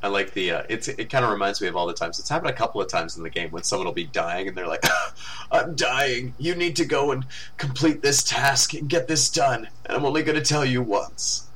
I 0.02 0.08
like 0.08 0.32
the. 0.32 0.52
Uh, 0.52 0.62
it's 0.68 0.88
it 0.88 1.10
kind 1.10 1.24
of 1.24 1.30
reminds 1.30 1.60
me 1.60 1.66
of 1.66 1.76
all 1.76 1.86
the 1.86 1.92
times. 1.92 2.18
It's 2.18 2.28
happened 2.28 2.50
a 2.50 2.54
couple 2.54 2.80
of 2.80 2.88
times 2.88 3.16
in 3.16 3.22
the 3.22 3.30
game 3.30 3.50
when 3.50 3.64
someone 3.64 3.86
will 3.86 3.92
be 3.92 4.06
dying 4.06 4.48
and 4.48 4.56
they're 4.56 4.68
like, 4.68 4.84
"I'm 5.50 5.74
dying. 5.74 6.34
You 6.38 6.54
need 6.54 6.76
to 6.76 6.84
go 6.84 7.10
and 7.10 7.26
complete 7.56 8.00
this 8.00 8.22
task 8.22 8.74
and 8.74 8.88
get 8.88 9.08
this 9.08 9.28
done. 9.28 9.68
And 9.84 9.96
I'm 9.96 10.04
only 10.04 10.22
going 10.22 10.38
to 10.38 10.44
tell 10.44 10.64
you 10.64 10.82
once. 10.82 11.47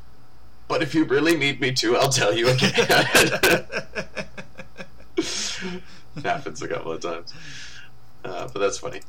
But 0.72 0.82
if 0.82 0.94
you 0.94 1.04
really 1.04 1.36
need 1.36 1.60
me 1.60 1.70
to, 1.72 1.98
I'll 1.98 2.08
tell 2.08 2.34
you 2.34 2.48
again." 2.48 2.72
happens 6.24 6.62
a 6.62 6.66
couple 6.66 6.92
of 6.92 7.00
times. 7.02 7.34
Uh, 8.24 8.48
but 8.50 8.58
that's 8.58 8.78
funny. 8.78 9.02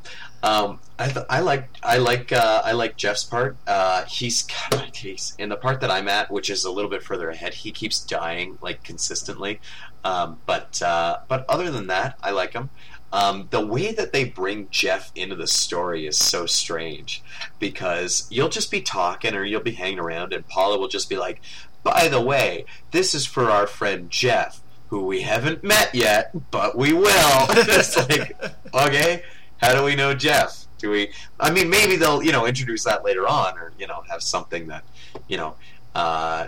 Um, 0.43 0.81
I, 0.99 1.07
th- 1.07 1.25
I 1.29 1.39
like 1.39 1.69
I 1.81 1.99
like 1.99 2.33
uh, 2.33 2.63
I 2.65 2.73
like 2.73 2.97
Jeff's 2.97 3.23
part. 3.23 3.55
Uh, 3.65 4.03
he's 4.03 4.45
he's 4.93 5.35
in 5.39 5.47
the 5.47 5.55
part 5.55 5.79
that 5.79 5.89
I'm 5.89 6.09
at, 6.09 6.29
which 6.29 6.49
is 6.49 6.65
a 6.65 6.71
little 6.71 6.91
bit 6.91 7.01
further 7.01 7.29
ahead. 7.29 7.53
He 7.53 7.71
keeps 7.71 8.01
dying 8.01 8.57
like 8.61 8.83
consistently, 8.83 9.61
um, 10.03 10.39
but 10.45 10.81
uh, 10.81 11.19
but 11.29 11.45
other 11.47 11.71
than 11.71 11.87
that, 11.87 12.17
I 12.21 12.31
like 12.31 12.51
him. 12.51 12.71
Um, 13.13 13.47
the 13.51 13.63
way 13.65 13.93
that 13.93 14.11
they 14.11 14.23
bring 14.23 14.67
Jeff 14.71 15.11
into 15.13 15.35
the 15.35 15.45
story 15.45 16.07
is 16.07 16.17
so 16.17 16.47
strange 16.47 17.21
because 17.59 18.27
you'll 18.31 18.49
just 18.49 18.71
be 18.71 18.81
talking 18.81 19.35
or 19.35 19.43
you'll 19.43 19.61
be 19.61 19.73
hanging 19.73 19.99
around, 19.99 20.33
and 20.33 20.47
Paula 20.47 20.79
will 20.79 20.87
just 20.87 21.09
be 21.09 21.15
like, 21.15 21.39
"By 21.83 22.07
the 22.07 22.19
way, 22.19 22.65
this 22.89 23.13
is 23.13 23.27
for 23.27 23.51
our 23.51 23.67
friend 23.67 24.09
Jeff." 24.09 24.59
Who 24.87 25.05
we 25.05 25.21
haven't 25.21 25.63
met 25.63 25.95
yet, 25.95 26.31
but 26.51 26.77
we 26.77 26.93
will. 26.93 27.03
it's 27.49 27.97
like, 27.97 28.37
okay, 28.75 29.23
how 29.57 29.73
do 29.73 29.83
we 29.83 29.95
know 29.95 30.13
Jeff? 30.13 30.65
Do 30.77 30.91
we? 30.91 31.11
I 31.39 31.49
mean, 31.49 31.69
maybe 31.69 31.95
they'll 31.95 32.21
you 32.21 32.31
know 32.31 32.45
introduce 32.45 32.83
that 32.83 33.03
later 33.03 33.27
on, 33.27 33.57
or 33.57 33.73
you 33.77 33.87
know 33.87 34.03
have 34.09 34.23
something 34.23 34.67
that 34.67 34.83
you 35.27 35.37
know. 35.37 35.55
Uh, 35.95 36.47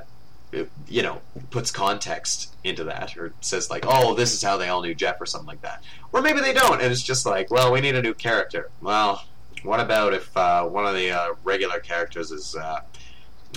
you 0.88 1.02
know, 1.02 1.22
puts 1.50 1.72
context 1.72 2.54
into 2.64 2.86
that, 2.86 3.18
or 3.18 3.34
says 3.42 3.70
like, 3.70 3.86
"Oh, 3.88 4.14
this 4.14 4.34
is 4.34 4.42
how 4.42 4.58
they 4.58 4.70
all 4.70 4.82
knew 4.82 4.96
Jeff," 4.96 5.20
or 5.20 5.26
something 5.26 5.48
like 5.48 5.62
that. 5.62 5.84
Or 6.12 6.22
maybe 6.22 6.40
they 6.40 6.54
don't, 6.54 6.82
and 6.82 6.92
it's 6.92 7.04
just 7.04 7.26
like, 7.26 7.52
"Well, 7.52 7.72
we 7.72 7.82
need 7.82 7.96
a 7.96 8.02
new 8.02 8.14
character." 8.14 8.70
Well, 8.82 9.24
what 9.66 9.80
about 9.80 10.14
if 10.14 10.36
uh, 10.38 10.66
one 10.66 10.86
of 10.86 10.96
the 10.96 11.12
uh, 11.12 11.34
regular 11.44 11.80
characters 11.80 12.32
is, 12.32 12.56
uh, 12.56 12.82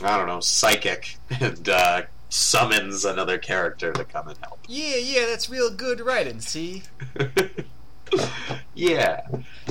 I 0.03 0.17
don't 0.17 0.27
know, 0.27 0.41
psychic 0.41 1.17
and 1.41 1.69
uh, 1.69 2.03
summons 2.29 3.05
another 3.05 3.39
character 3.39 3.93
to 3.93 4.05
come 4.05 4.29
and 4.29 4.39
help? 4.39 4.61
Yeah, 4.67 4.97
yeah, 4.97 5.27
that's 5.27 5.51
real 5.51 5.71
good 5.71 6.01
writing. 6.01 6.41
See, 6.41 6.83
yeah, 8.75 9.27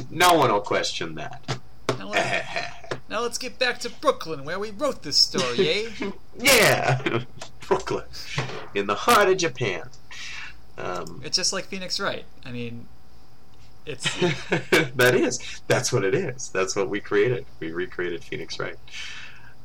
no 0.10 0.34
one 0.36 0.51
will 0.51 0.62
question 0.62 1.15
that. 1.15 1.60
now, 1.98 2.10
let, 2.10 3.01
now 3.10 3.22
let's 3.22 3.38
get 3.38 3.57
back 3.57 3.79
to 3.79 3.89
Brooklyn, 3.89 4.46
where 4.46 4.60
we 4.60 4.72
wrote 4.72 5.03
this 5.03 5.17
story, 5.17 5.69
eh? 5.69 6.12
Yeah, 6.39 7.24
Brooklyn, 7.67 8.06
in 8.75 8.88
the 8.88 8.96
heart 8.96 9.29
of 9.29 9.38
Japan. 9.38 9.89
Um, 10.77 11.22
It's 11.24 11.36
just 11.36 11.53
like 11.53 11.65
Phoenix 11.65 12.00
Wright. 12.00 12.25
I 12.46 12.51
mean, 12.51 12.88
it's 13.86 14.03
that 14.96 15.15
is. 15.15 15.62
That's 15.67 15.91
what 15.91 16.03
it 16.03 16.13
is. 16.13 16.50
That's 16.50 16.75
what 16.75 16.89
we 16.89 17.00
created. 17.00 17.46
We 17.60 17.72
recreated 17.72 18.24
Phoenix 18.24 18.60
Wright. 18.60 18.77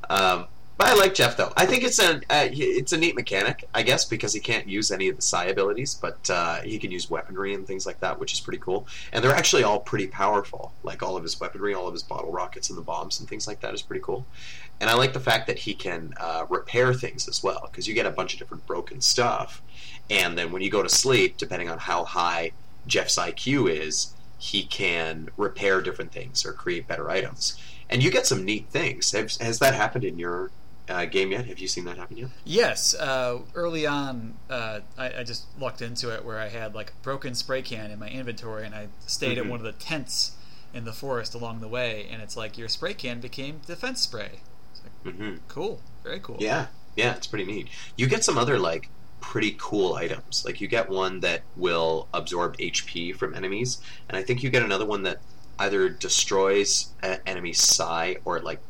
Um, 0.09 0.47
but 0.79 0.87
I 0.88 0.95
like 0.95 1.14
Jeff 1.14 1.37
though. 1.37 1.52
I 1.57 1.67
think 1.67 1.85
it's 1.85 1.99
a 1.99 2.17
uh, 2.31 2.49
it's 2.50 2.93
a 2.93 2.97
neat 2.99 3.14
mechanic, 3.14 3.69
I 3.75 3.83
guess, 3.83 4.05
because 4.05 4.33
he 4.33 4.41
can't 4.41 4.67
use 4.67 4.91
any 4.91 5.09
of 5.09 5.17
the 5.17 5.23
psi 5.23 5.45
abilities, 5.47 5.95
but 5.95 6.29
uh, 6.31 6.62
he 6.62 6.79
can 6.79 6.91
use 6.91 7.11
weaponry 7.11 7.55
and 7.55 7.67
things 7.67 7.85
like 7.85 8.00
that, 8.00 8.19
which 8.19 8.33
is 8.33 8.41
pretty 8.41 8.59
cool. 8.59 8.87
And 9.12 9.23
they're 9.23 9.35
actually 9.35 9.64
all 9.64 9.81
pretty 9.81 10.07
powerful. 10.07 10.73
Like 10.83 11.02
all 11.02 11.17
of 11.17 11.23
his 11.23 11.38
weaponry, 11.38 11.75
all 11.75 11.87
of 11.87 11.93
his 11.93 12.02
bottle 12.02 12.33
rockets 12.33 12.71
and 12.71 12.79
the 12.79 12.83
bombs 12.83 13.21
and 13.21 13.29
things 13.29 13.47
like 13.47 13.61
that 13.61 13.75
is 13.75 13.83
pretty 13.83 14.02
cool. 14.02 14.25
And 14.81 14.91
I 14.91 14.95
like 14.95 15.12
the 15.12 15.21
fact 15.21 15.47
that 15.47 15.61
he 15.61 15.75
can 15.75 16.12
uh, 16.19 16.45
repair 16.49 16.93
things 16.93 17.29
as 17.29 17.43
well, 17.43 17.69
because 17.71 17.87
you 17.87 17.95
get 17.95 18.07
a 18.07 18.11
bunch 18.11 18.33
of 18.33 18.38
different 18.41 18.67
broken 18.67 19.00
stuff, 19.00 19.62
and 20.11 20.37
then 20.37 20.50
when 20.50 20.61
you 20.62 20.71
go 20.71 20.83
to 20.83 20.88
sleep, 20.88 21.37
depending 21.37 21.71
on 21.71 21.79
how 21.79 22.05
high 22.05 22.50
Jeff's 22.87 23.17
IQ 23.17 23.71
is, 23.71 24.12
he 24.38 24.64
can 24.64 25.29
repair 25.37 25.81
different 25.81 26.11
things 26.11 26.45
or 26.45 26.52
create 26.52 26.88
better 26.88 27.09
items. 27.09 27.57
And 27.88 28.02
you 28.02 28.11
get 28.11 28.26
some 28.26 28.45
neat 28.45 28.67
things. 28.71 29.12
Has, 29.12 29.37
has 29.37 29.61
that 29.61 29.75
happened 29.75 30.05
in 30.05 30.19
your 30.19 30.50
uh, 30.88 31.05
game 31.05 31.31
yet? 31.31 31.47
Have 31.47 31.61
you 31.61 31.69
seen 31.69 31.85
that 31.85 31.97
happen 31.97 32.17
yet? 32.17 32.31
yes. 32.45 32.93
Uh, 32.95 33.38
early 33.55 33.87
on, 33.87 34.35
uh, 34.50 34.81
I, 34.99 35.19
I 35.21 35.23
just 35.23 35.45
lucked 35.61 35.81
into 35.81 36.12
it 36.12 36.25
where 36.25 36.41
I 36.41 36.49
had 36.49 36.75
like 36.75 36.91
a 36.91 37.02
broken 37.05 37.37
spray 37.37 37.62
can 37.62 37.93
in 37.93 38.00
my 38.00 38.09
inventory, 38.09 38.67
and 38.67 38.75
I 38.75 38.88
stayed 39.07 39.38
Mhm. 39.38 39.43
at 39.43 39.47
one 39.47 39.61
of 39.61 39.64
the 39.64 39.73
tents 39.73 40.33
in 40.75 40.85
the 40.85 40.93
forest 40.93 41.35
along 41.35 41.61
the 41.61 41.69
way, 41.69 42.09
and 42.11 42.21
it's 42.21 42.37
like 42.37 42.59
your 42.59 42.69
spray 42.69 42.95
can 42.95 43.21
became 43.21 43.61
defense 43.64 44.00
spray. 44.00 44.41
Mm-hmm. 45.04 45.37
cool, 45.49 45.80
very 46.02 46.21
cool. 46.21 46.37
Yeah, 46.38 46.66
yeah, 46.97 47.14
it's 47.14 47.26
pretty 47.26 47.44
neat. 47.44 47.68
You 47.97 48.06
get 48.06 48.25
some 48.25 48.38
other 48.38 48.59
like 48.59 48.88
pretty 49.21 49.56
cool 49.59 49.94
items. 49.94 50.44
Like 50.44 50.61
you 50.61 50.68
get 50.68 50.88
one 50.88 51.21
that 51.21 51.42
will 51.56 52.09
absorb 52.12 52.56
HP 52.59 53.16
from 53.16 53.35
enemies, 53.35 53.80
and 54.09 54.16
I 54.16 54.23
think 54.23 54.42
you 54.42 54.50
get 54.50 54.62
another 54.62 54.87
one 54.87 55.02
that 55.04 55.18
either 55.59 55.88
destroys 55.88 56.88
uh, 57.02 57.16
enemy 57.26 57.52
psi 57.52 58.16
or 58.25 58.37
it 58.37 58.44
like 58.44 58.61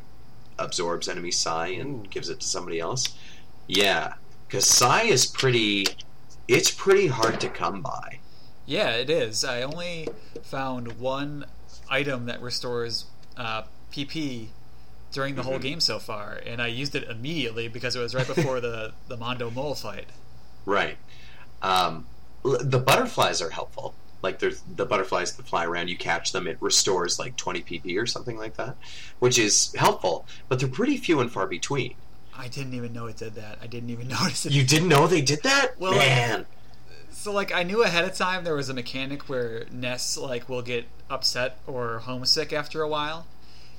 absorbs 0.59 1.09
enemy 1.09 1.31
psi 1.31 1.67
and 1.67 2.05
Ooh. 2.05 2.09
gives 2.09 2.29
it 2.29 2.39
to 2.39 2.47
somebody 2.47 2.79
else. 2.79 3.15
Yeah, 3.67 4.13
because 4.47 4.67
psi 4.67 5.03
is 5.03 5.25
pretty. 5.25 5.87
It's 6.47 6.71
pretty 6.71 7.07
hard 7.07 7.39
to 7.41 7.49
come 7.49 7.81
by. 7.81 8.19
Yeah, 8.65 8.91
it 8.91 9.09
is. 9.09 9.43
I 9.43 9.61
only 9.61 10.07
found 10.41 10.99
one 10.99 11.45
item 11.89 12.25
that 12.25 12.41
restores 12.41 13.05
uh, 13.37 13.63
PP 13.91 14.47
during 15.13 15.35
the 15.35 15.43
whole 15.43 15.59
Mhm. 15.59 15.61
game 15.61 15.79
so 15.79 15.99
far, 15.99 16.41
and 16.45 16.61
I 16.61 16.67
used 16.67 16.95
it 16.95 17.03
immediately 17.05 17.67
because 17.69 17.95
it 17.95 17.99
was 17.99 18.13
right 18.13 18.27
before 18.27 18.59
the 18.59 18.93
the 19.07 19.15
Mondo 19.15 19.49
Mole 19.49 19.75
fight. 19.75 20.07
Right. 20.65 20.97
Um, 21.61 22.07
the 22.43 22.79
butterflies 22.79 23.41
are 23.41 23.51
helpful. 23.51 23.95
Like 24.21 24.39
there's 24.39 24.61
the 24.75 24.85
butterflies 24.85 25.33
that 25.33 25.47
fly 25.47 25.65
around, 25.65 25.89
you 25.89 25.97
catch 25.97 26.31
them, 26.31 26.47
it 26.47 26.57
restores 26.61 27.19
like 27.19 27.35
20 27.37 27.61
pp 27.61 27.97
or 28.01 28.05
something 28.05 28.37
like 28.37 28.55
that, 28.57 28.75
which 29.19 29.37
is 29.37 29.73
helpful. 29.77 30.25
But 30.49 30.59
they're 30.59 30.69
pretty 30.69 30.97
few 30.97 31.19
and 31.19 31.31
far 31.31 31.45
between. 31.47 31.95
I 32.35 32.47
didn't 32.47 32.73
even 32.73 32.93
know 32.93 33.05
it 33.07 33.17
did 33.17 33.35
that. 33.35 33.59
I 33.61 33.67
didn't 33.67 33.89
even 33.91 34.07
notice 34.19 34.45
it. 34.45 34.51
You 34.53 34.63
didn't 34.65 34.87
know 34.89 35.07
they 35.07 35.21
did 35.21 35.43
that, 35.43 35.79
Well, 35.79 35.93
man. 35.93 36.45
So 37.11 37.31
like 37.31 37.53
I 37.53 37.63
knew 37.63 37.83
ahead 37.83 38.03
of 38.05 38.15
time 38.15 38.43
there 38.43 38.55
was 38.55 38.69
a 38.69 38.73
mechanic 38.73 39.29
where 39.29 39.65
Ness 39.71 40.17
like 40.17 40.49
will 40.49 40.61
get 40.61 40.85
upset 41.09 41.59
or 41.67 41.99
homesick 41.99 42.51
after 42.51 42.81
a 42.81 42.87
while, 42.87 43.27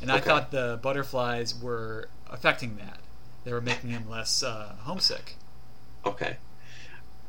and 0.00 0.10
I 0.10 0.20
thought 0.20 0.50
the 0.50 0.78
butterflies 0.82 1.54
were 1.54 2.08
affecting 2.30 2.76
that. 2.76 2.98
They 3.44 3.52
were 3.52 3.60
making 3.60 3.90
him 3.90 4.08
less 4.08 4.42
uh, 4.42 4.74
homesick. 4.80 5.36
Okay. 6.04 6.38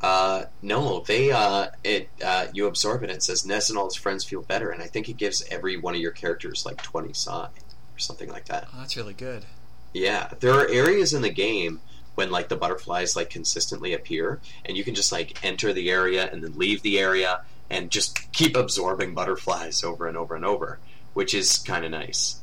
Uh, 0.01 0.45
no, 0.61 0.99
they 1.07 1.31
uh, 1.31 1.67
it 1.83 2.09
uh, 2.23 2.47
you 2.53 2.67
absorb 2.67 3.03
it. 3.03 3.09
It 3.09 3.23
says 3.23 3.45
Ness 3.45 3.69
and 3.69 3.77
all 3.77 3.85
his 3.85 3.95
friends 3.95 4.23
feel 4.23 4.41
better, 4.41 4.69
and 4.69 4.81
I 4.81 4.87
think 4.87 5.09
it 5.09 5.17
gives 5.17 5.43
every 5.49 5.77
one 5.77 5.95
of 5.95 6.01
your 6.01 6.11
characters 6.11 6.65
like 6.65 6.81
20 6.83 7.13
psi 7.13 7.45
or 7.45 7.49
something 7.97 8.29
like 8.29 8.45
that. 8.45 8.67
Oh, 8.73 8.79
that's 8.79 8.97
really 8.97 9.13
good. 9.13 9.45
Yeah, 9.93 10.29
there 10.41 10.53
are 10.53 10.67
areas 10.67 11.13
in 11.13 11.21
the 11.21 11.29
game 11.29 11.79
when 12.15 12.29
like 12.29 12.49
the 12.49 12.55
butterflies 12.55 13.15
like 13.15 13.29
consistently 13.29 13.93
appear, 13.93 14.41
and 14.65 14.77
you 14.77 14.83
can 14.83 14.95
just 14.95 15.11
like 15.11 15.43
enter 15.43 15.73
the 15.73 15.89
area 15.89 16.29
and 16.31 16.43
then 16.43 16.57
leave 16.57 16.81
the 16.81 16.99
area 16.99 17.41
and 17.69 17.89
just 17.89 18.31
keep 18.31 18.55
absorbing 18.55 19.13
butterflies 19.13 19.83
over 19.83 20.07
and 20.07 20.17
over 20.17 20.35
and 20.35 20.45
over, 20.45 20.79
which 21.13 21.33
is 21.33 21.57
kind 21.57 21.85
of 21.85 21.91
nice. 21.91 22.41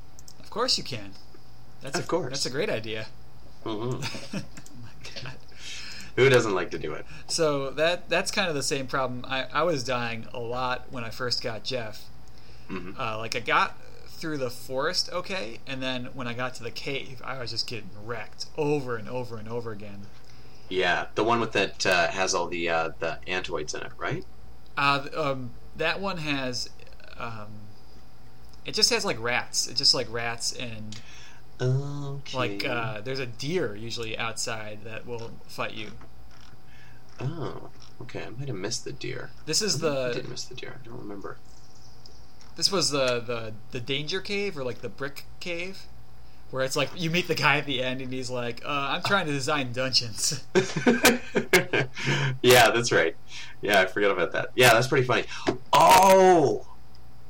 Of 0.53 0.55
course 0.55 0.77
you 0.77 0.85
can. 0.85 1.13
That's 1.81 1.99
Of 1.99 2.05
a, 2.05 2.09
course. 2.09 2.31
That's 2.31 2.45
a 2.45 2.51
great 2.51 2.69
idea. 2.69 3.07
hmm 3.65 3.71
oh 3.73 4.01
my 4.83 4.91
god. 5.15 5.33
Who 6.17 6.29
doesn't 6.29 6.55
like 6.55 6.71
to 6.73 6.79
do 6.79 6.93
it? 6.93 7.07
So 7.27 7.71
that 7.71 8.11
that's 8.11 8.31
kind 8.31 8.51
of 8.51 8.55
the 8.55 8.63
same 8.63 8.87
problem. 8.87 9.25
I, 9.27 9.47
I 9.51 9.63
was 9.63 9.83
dying 9.83 10.27
a 10.35 10.41
lot 10.41 10.93
when 10.93 11.05
I 11.05 11.09
first 11.09 11.43
got 11.43 11.65
Jeff. 11.65 12.03
hmm 12.69 12.91
Uh, 12.99 13.17
like 13.17 13.35
I 13.35 13.41
got 13.41 13.79
through 14.09 14.37
the 14.37 14.51
forest 14.51 15.09
okay, 15.11 15.61
and 15.67 15.83
then 15.83 16.11
when 16.13 16.27
I 16.29 16.35
got 16.35 16.53
to 16.57 16.63
the 16.63 16.71
cave, 16.71 17.23
I 17.25 17.39
was 17.39 17.51
just 17.51 17.67
getting 17.67 17.89
wrecked 18.05 18.45
over 18.59 18.97
and 18.97 19.09
over 19.09 19.39
and 19.39 19.49
over 19.49 19.73
again. 19.73 20.03
Yeah, 20.69 21.07
the 21.15 21.25
one 21.25 21.41
with 21.41 21.53
that 21.53 21.87
uh, 21.87 22.09
has 22.09 22.35
all 22.35 22.47
the 22.47 22.69
uh, 22.69 22.91
the 22.99 23.21
antoids 23.27 23.75
in 23.75 23.81
it, 23.87 23.93
right? 23.97 24.27
Uh, 24.77 25.07
um, 25.17 25.53
that 25.79 25.99
one 25.99 26.19
has 26.19 26.69
um, 27.17 27.49
It 28.65 28.75
just 28.75 28.91
has 28.91 29.05
like 29.05 29.21
rats. 29.21 29.67
It's 29.67 29.79
just 29.79 29.95
like 29.95 30.07
rats 30.11 30.53
and 30.53 31.01
Okay. 31.61 32.37
like 32.37 32.65
uh, 32.67 33.01
there's 33.03 33.19
a 33.21 33.27
deer 33.27 33.75
usually 33.77 34.17
outside 34.19 34.81
that 34.85 35.07
will 35.07 35.31
fight 35.47 35.75
you. 35.75 35.91
oh, 37.21 37.69
okay. 38.03 38.25
I 38.25 38.31
might 38.31 38.49
have 38.49 38.57
missed 38.57 38.85
the 38.85 38.93
deer. 38.93 39.31
This 39.47 39.63
is 39.63 39.83
I 39.83 39.89
the 39.89 40.13
did 40.15 40.29
miss 40.29 40.45
the 40.45 40.55
deer. 40.55 40.77
I 40.83 40.87
don't 40.87 40.99
remember. 40.99 41.37
this 42.57 42.71
was 42.73 42.91
the 42.91 43.21
the 43.21 43.53
the 43.71 43.81
danger 43.81 44.21
cave 44.21 44.59
or 44.59 44.65
like 44.65 44.81
the 44.81 44.89
brick 44.89 45.25
cave, 45.41 45.83
where 46.51 46.65
it's 46.65 46.75
like 46.77 46.91
you 46.97 47.11
meet 47.11 47.29
the 47.29 47.35
guy 47.37 47.59
at 47.59 47.67
the 47.67 47.83
end 47.83 48.01
and 48.01 48.13
he's 48.13 48.31
like, 48.31 48.63
uh, 48.65 48.69
"I'm 48.97 49.03
trying 49.03 49.27
to 49.27 49.33
design 49.33 49.73
dungeons." 49.73 50.45
yeah, 52.43 52.71
that's 52.71 52.91
right. 52.93 53.15
Yeah, 53.61 53.81
I 53.81 53.87
forgot 53.87 54.11
about 54.11 54.33
that. 54.33 54.49
Yeah, 54.57 54.75
that's 54.75 54.89
pretty 54.89 55.07
funny. 55.07 55.25
Oh, 55.73 56.67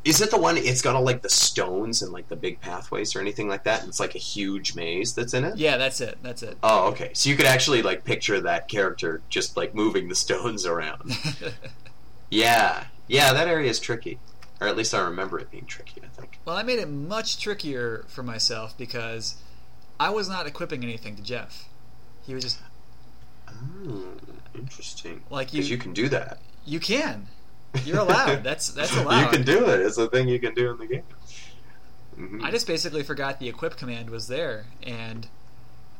is 0.05 0.21
it 0.21 0.31
the 0.31 0.39
one? 0.39 0.57
It's 0.57 0.83
got 0.83 0.97
all 0.97 1.03
like 1.05 1.23
the 1.23 1.29
stones 1.29 2.03
and 2.03 2.13
like 2.13 2.29
the 2.29 2.37
big 2.37 2.61
pathways 2.61 3.15
or 3.15 3.21
anything 3.21 3.49
like 3.49 3.65
that. 3.65 3.81
And 3.81 3.89
it's 3.89 4.01
like 4.01 4.15
a 4.15 4.19
huge 4.19 4.75
maze 4.75 5.15
that's 5.15 5.33
in 5.35 5.45
it. 5.45 5.57
yeah, 5.57 5.77
that's 5.77 6.01
it. 6.01 6.19
That's 6.23 6.43
it. 6.43 6.57
Oh, 6.63 6.89
okay. 6.89 7.11
So 7.15 7.29
you 7.31 7.37
could 7.37 7.47
actually 7.47 7.83
like 7.83 8.05
picture 8.05 8.41
that 8.41 8.69
character 8.69 9.23
just 9.29 9.57
like 9.57 9.75
moving 9.75 10.09
the 10.09 10.15
stones 10.15 10.67
around. 10.67 11.13
Yeah, 12.31 12.85
yeah, 13.09 13.35
that 13.35 13.47
area 13.47 13.69
is 13.69 13.79
tricky, 13.79 14.19
or 14.59 14.67
at 14.67 14.75
least 14.75 14.95
I 14.95 15.01
remember 15.01 15.39
it 15.39 15.51
being 15.51 15.67
tricky. 15.67 16.01
I 16.03 16.07
think. 16.19 16.39
well, 16.47 16.57
I 16.57 16.63
made 16.63 16.79
it 16.79 16.89
much 16.89 17.39
trickier 17.39 18.07
for 18.09 18.23
myself 18.23 18.77
because 18.79 19.35
I 20.01 20.09
was 20.09 20.31
not 20.31 20.47
equipping 20.47 20.83
anything 20.83 21.15
to 21.17 21.23
Jeff. 21.23 21.69
He 22.23 22.33
was 22.35 22.43
just 22.45 22.59
Oh, 23.49 24.05
interesting. 24.55 25.23
like 25.29 25.53
you. 25.53 25.63
You 25.63 25.77
can 25.77 25.93
do 25.93 26.09
that. 26.09 26.39
You 26.65 26.81
can. 26.81 27.27
You're 27.85 27.99
allowed. 28.01 28.45
That's 28.45 28.69
that's 28.71 28.97
allowed. 28.97 29.23
You 29.25 29.29
can 29.31 29.43
do 29.47 29.69
it. 29.71 29.81
It's 29.81 29.99
a 29.99 30.09
thing 30.09 30.29
you 30.29 30.39
can 30.39 30.55
do 30.55 30.71
in 30.73 30.79
the 30.79 30.87
game. 30.87 31.03
Mhm. 32.19 32.43
I 32.45 32.51
just 32.51 32.67
basically 32.67 33.03
forgot 33.03 33.39
the 33.41 33.49
equip 33.49 33.77
command 33.77 34.11
was 34.11 34.29
there, 34.29 34.67
and 34.83 35.27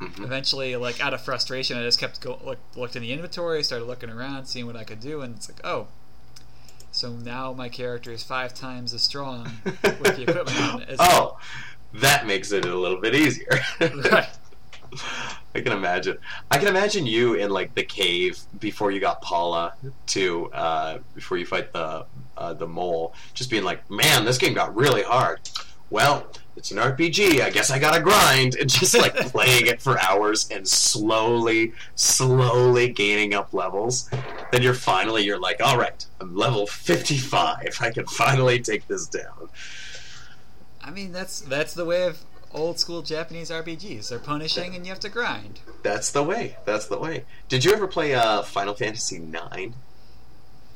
Mhm. 0.01 0.25
eventually, 0.25 0.77
like 0.77 1.01
out 1.01 1.15
of 1.15 1.23
frustration, 1.23 1.79
I 1.79 1.83
just 1.83 1.99
kept 1.99 2.21
go 2.21 2.39
look, 2.45 2.59
looked 2.77 2.97
in 2.97 3.03
the 3.03 3.13
inventory, 3.13 3.63
started 3.63 3.87
looking 3.87 4.11
around, 4.11 4.47
seeing 4.47 4.67
what 4.67 4.77
I 4.77 4.85
could 4.85 5.01
do, 5.01 5.23
and 5.23 5.37
it's 5.37 5.49
like, 5.49 5.61
oh, 5.65 5.87
so 6.91 7.11
now 7.13 7.53
my 7.55 7.69
character 7.71 8.11
is 8.13 8.23
five 8.23 8.53
times 8.53 8.93
as 8.93 9.03
strong 9.03 9.51
with 9.65 10.17
the 10.17 10.23
equipment. 10.29 10.89
As, 10.91 10.97
oh, 11.01 11.39
that 11.95 12.27
makes 12.27 12.53
it 12.53 12.67
a 12.67 12.77
little 12.77 13.01
bit 13.01 13.15
easier. 13.15 13.49
right. 13.81 14.29
I 15.55 15.61
can 15.61 15.73
imagine. 15.73 16.19
I 16.51 16.59
can 16.59 16.69
imagine 16.69 17.07
you 17.07 17.35
in 17.35 17.51
like 17.51 17.75
the 17.75 17.83
cave 17.83 18.39
before 18.59 18.91
you 18.91 19.01
got 19.01 19.21
Paula 19.23 19.75
to 20.09 20.51
uh, 20.53 20.99
before 21.15 21.39
you 21.39 21.47
fight 21.47 21.73
the 21.73 22.07
uh, 22.37 22.55
the 22.55 22.67
mole, 22.67 23.15
just 23.35 23.51
being 23.51 23.65
like, 23.65 23.89
"Man, 23.91 24.25
this 24.25 24.39
game 24.39 24.55
got 24.55 24.75
really 24.75 25.03
hard." 25.03 25.41
Well, 25.91 26.27
it's 26.57 26.71
an 26.71 26.79
RPG. 26.79 27.43
I 27.43 27.51
guess 27.51 27.71
I 27.71 27.79
gotta 27.79 28.01
grind, 28.01 28.55
and 28.61 28.69
just 28.69 28.95
like 28.95 29.15
playing 29.15 29.67
it 29.67 29.83
for 29.83 30.01
hours 30.01 30.49
and 30.51 30.67
slowly, 30.67 31.75
slowly 31.95 32.89
gaining 32.89 33.35
up 33.35 33.53
levels. 33.53 34.09
Then 34.51 34.63
you're 34.63 34.75
finally 34.75 35.23
you're 35.23 35.41
like, 35.41 35.61
"All 35.63 35.79
right, 35.79 36.05
I'm 36.21 36.35
level 36.35 36.67
55. 36.67 37.79
I 37.81 37.91
can 37.91 38.07
finally 38.07 38.61
take 38.61 38.89
this 38.89 39.07
down." 39.07 39.51
I 40.83 40.91
mean, 40.91 41.13
that's 41.13 41.41
that's 41.43 41.75
the 41.75 41.85
way 41.85 42.07
of 42.07 42.19
old 42.55 42.79
school 42.79 43.03
Japanese 43.03 43.51
RPGs. 43.51 44.09
They're 44.09 44.19
punishing, 44.19 44.75
and 44.75 44.87
you 44.87 44.93
have 44.93 45.01
to 45.01 45.09
grind. 45.09 45.61
That's 45.83 46.11
the 46.11 46.23
way. 46.23 46.57
That's 46.65 46.87
the 46.87 46.99
way. 46.99 47.25
Did 47.49 47.65
you 47.65 47.73
ever 47.73 47.87
play 47.87 48.15
uh, 48.15 48.43
Final 48.43 48.75
Fantasy 48.75 49.19
Nine? 49.19 49.75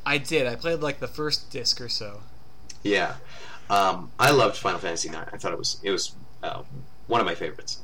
I 0.05 0.19
did. 0.19 0.47
I 0.47 0.55
played 0.55 0.81
like 0.81 1.01
the 1.01 1.09
first 1.09 1.51
disc 1.51 1.81
or 1.81 1.89
so. 1.89 2.21
Yeah, 2.83 3.17
um, 3.69 4.13
I 4.19 4.31
loved 4.31 4.57
Final 4.57 4.79
Fantasy 4.79 5.11
Nine. 5.11 5.29
I 5.33 5.37
thought 5.37 5.53
it 5.53 5.59
was 5.59 5.81
it 5.83 5.91
was 5.91 6.15
uh, 6.43 6.63
one 7.07 7.21
of 7.21 7.27
my 7.27 7.35
favorites. 7.35 7.81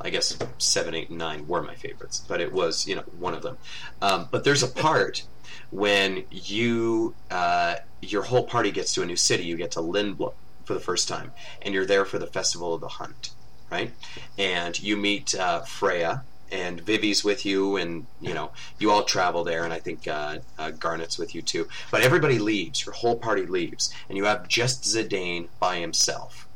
I 0.00 0.08
guess 0.08 0.38
seven, 0.58 0.94
eight, 0.94 1.10
and 1.10 1.18
nine 1.18 1.46
were 1.46 1.62
my 1.62 1.74
favorites, 1.74 2.24
but 2.26 2.40
it 2.40 2.52
was 2.52 2.86
you 2.86 2.96
know 2.96 3.02
one 3.18 3.34
of 3.34 3.42
them. 3.42 3.58
Um, 4.00 4.28
but 4.30 4.44
there's 4.44 4.62
a 4.62 4.68
part 4.68 5.24
when 5.70 6.24
you 6.30 7.14
uh, 7.30 7.76
your 8.00 8.22
whole 8.22 8.44
party 8.44 8.70
gets 8.70 8.94
to 8.94 9.02
a 9.02 9.06
new 9.06 9.16
city. 9.16 9.44
You 9.44 9.56
get 9.56 9.72
to 9.72 9.80
Lindblom 9.80 10.32
for 10.72 10.78
the 10.78 10.84
first 10.84 11.06
time, 11.06 11.32
and 11.60 11.74
you're 11.74 11.84
there 11.84 12.06
for 12.06 12.18
the 12.18 12.26
Festival 12.26 12.72
of 12.72 12.80
the 12.80 12.88
Hunt, 12.88 13.30
right? 13.70 13.92
And 14.38 14.80
you 14.82 14.96
meet 14.96 15.34
uh, 15.34 15.60
Freya. 15.60 16.24
And 16.50 16.82
Vivi's 16.82 17.24
with 17.24 17.46
you, 17.46 17.76
and 17.76 18.06
you 18.20 18.34
know 18.34 18.50
you 18.78 18.90
all 18.90 19.04
travel 19.04 19.42
there, 19.42 19.64
and 19.64 19.72
I 19.72 19.78
think 19.78 20.06
uh, 20.06 20.40
uh, 20.58 20.70
Garnet's 20.72 21.16
with 21.16 21.34
you 21.34 21.40
too. 21.40 21.66
But 21.90 22.02
everybody 22.02 22.38
leaves; 22.38 22.84
your 22.84 22.92
whole 22.92 23.16
party 23.16 23.46
leaves, 23.46 23.90
and 24.06 24.18
you 24.18 24.24
have 24.24 24.48
just 24.48 24.82
Zidane 24.82 25.48
by 25.58 25.76
himself. 25.78 26.46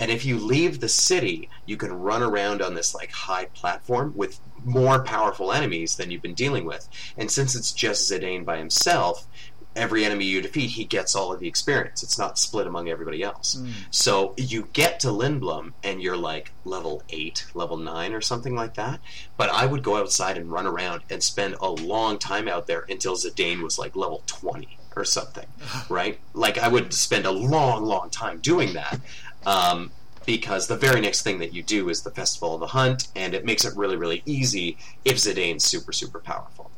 And 0.00 0.10
if 0.10 0.24
you 0.24 0.36
leave 0.36 0.80
the 0.80 0.88
city, 0.88 1.48
you 1.64 1.76
can 1.76 1.92
run 1.92 2.24
around 2.24 2.60
on 2.60 2.74
this 2.74 2.92
like 2.92 3.12
high 3.12 3.44
platform 3.44 4.14
with 4.16 4.40
more 4.64 5.04
powerful 5.04 5.52
enemies 5.52 5.94
than 5.94 6.10
you've 6.10 6.22
been 6.22 6.34
dealing 6.34 6.64
with. 6.64 6.88
And 7.16 7.30
since 7.30 7.54
it's 7.54 7.72
just 7.72 8.10
Zidane 8.10 8.44
by 8.44 8.58
himself, 8.58 9.28
every 9.76 10.04
enemy 10.04 10.24
you 10.24 10.40
defeat, 10.40 10.70
he 10.70 10.84
gets 10.84 11.14
all 11.14 11.32
of 11.32 11.40
the 11.40 11.46
experience. 11.46 12.02
It's 12.02 12.18
not 12.18 12.38
split 12.38 12.66
among 12.66 12.88
everybody 12.88 13.22
else. 13.22 13.56
Mm. 13.56 13.70
So 13.90 14.34
you 14.36 14.68
get 14.72 15.00
to 15.00 15.08
Lindblom 15.08 15.72
and 15.84 16.02
you're 16.02 16.16
like 16.16 16.52
level 16.64 17.02
8, 17.10 17.46
level 17.54 17.76
9 17.76 18.12
or 18.12 18.20
something 18.20 18.54
like 18.54 18.74
that. 18.74 19.00
But 19.36 19.50
I 19.50 19.66
would 19.66 19.82
go 19.82 19.96
outside 19.96 20.36
and 20.38 20.50
run 20.50 20.66
around 20.66 21.02
and 21.10 21.22
spend 21.22 21.56
a 21.60 21.70
long 21.70 22.18
time 22.18 22.48
out 22.48 22.66
there 22.66 22.84
until 22.88 23.14
Zidane 23.14 23.62
was 23.62 23.78
like 23.78 23.94
level 23.94 24.22
20 24.26 24.78
or 24.96 25.04
something, 25.04 25.46
right? 25.88 26.18
Like 26.34 26.58
I 26.58 26.68
would 26.68 26.92
spend 26.92 27.26
a 27.26 27.30
long, 27.30 27.84
long 27.84 28.10
time 28.10 28.40
doing 28.40 28.72
that. 28.72 29.00
Um, 29.44 29.92
because 30.24 30.66
the 30.66 30.76
very 30.76 31.00
next 31.00 31.22
thing 31.22 31.38
that 31.38 31.54
you 31.54 31.62
do 31.62 31.88
is 31.88 32.02
the 32.02 32.10
Festival 32.10 32.54
of 32.54 32.60
the 32.60 32.66
Hunt, 32.66 33.06
and 33.14 33.32
it 33.32 33.44
makes 33.44 33.64
it 33.64 33.76
really, 33.76 33.96
really 33.96 34.22
easy 34.26 34.76
if 35.04 35.18
Zidane's 35.18 35.62
super, 35.62 35.92
super 35.92 36.18
powerful. 36.18 36.72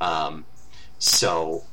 Um, 0.00 0.46
so 0.98 1.64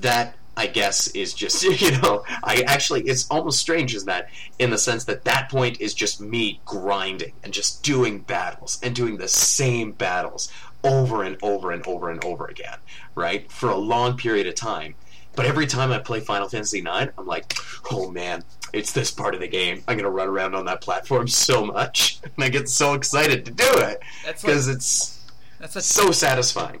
that 0.00 0.36
I 0.56 0.66
guess 0.66 1.08
is 1.08 1.34
just 1.34 1.62
you 1.80 1.90
know 2.00 2.24
I 2.42 2.62
actually 2.66 3.02
it's 3.02 3.28
almost 3.30 3.58
strange 3.58 3.94
is 3.94 4.04
that 4.04 4.28
in 4.58 4.70
the 4.70 4.78
sense 4.78 5.04
that 5.04 5.24
that 5.24 5.50
point 5.50 5.80
is 5.80 5.94
just 5.94 6.20
me 6.20 6.60
grinding 6.64 7.32
and 7.42 7.52
just 7.52 7.82
doing 7.82 8.20
battles 8.20 8.78
and 8.82 8.94
doing 8.94 9.16
the 9.16 9.28
same 9.28 9.92
battles 9.92 10.50
over 10.82 11.22
and 11.22 11.36
over 11.42 11.70
and 11.70 11.86
over 11.86 12.10
and 12.10 12.24
over 12.24 12.46
again 12.46 12.78
right 13.14 13.50
for 13.50 13.70
a 13.70 13.76
long 13.76 14.16
period 14.16 14.46
of 14.46 14.54
time. 14.54 14.94
But 15.36 15.46
every 15.46 15.66
time 15.66 15.90
I 15.90 15.98
play 15.98 16.20
Final 16.20 16.48
Fantasy 16.48 16.78
IX 16.78 17.12
I'm 17.18 17.26
like 17.26 17.54
oh 17.90 18.10
man 18.10 18.44
it's 18.72 18.90
this 18.90 19.12
part 19.12 19.34
of 19.34 19.40
the 19.40 19.46
game. 19.46 19.84
I'm 19.86 19.96
gonna 19.96 20.10
run 20.10 20.28
around 20.28 20.54
on 20.54 20.66
that 20.66 20.80
platform 20.80 21.28
so 21.28 21.64
much 21.64 22.20
and 22.36 22.44
I 22.44 22.48
get 22.48 22.68
so 22.68 22.94
excited 22.94 23.44
to 23.46 23.50
do 23.50 23.64
it 23.64 24.00
That's 24.24 24.44
like 24.44 24.52
because 24.52 24.68
it's 24.68 25.20
that's 25.58 25.84
so 25.86 26.10
satisfying 26.10 26.80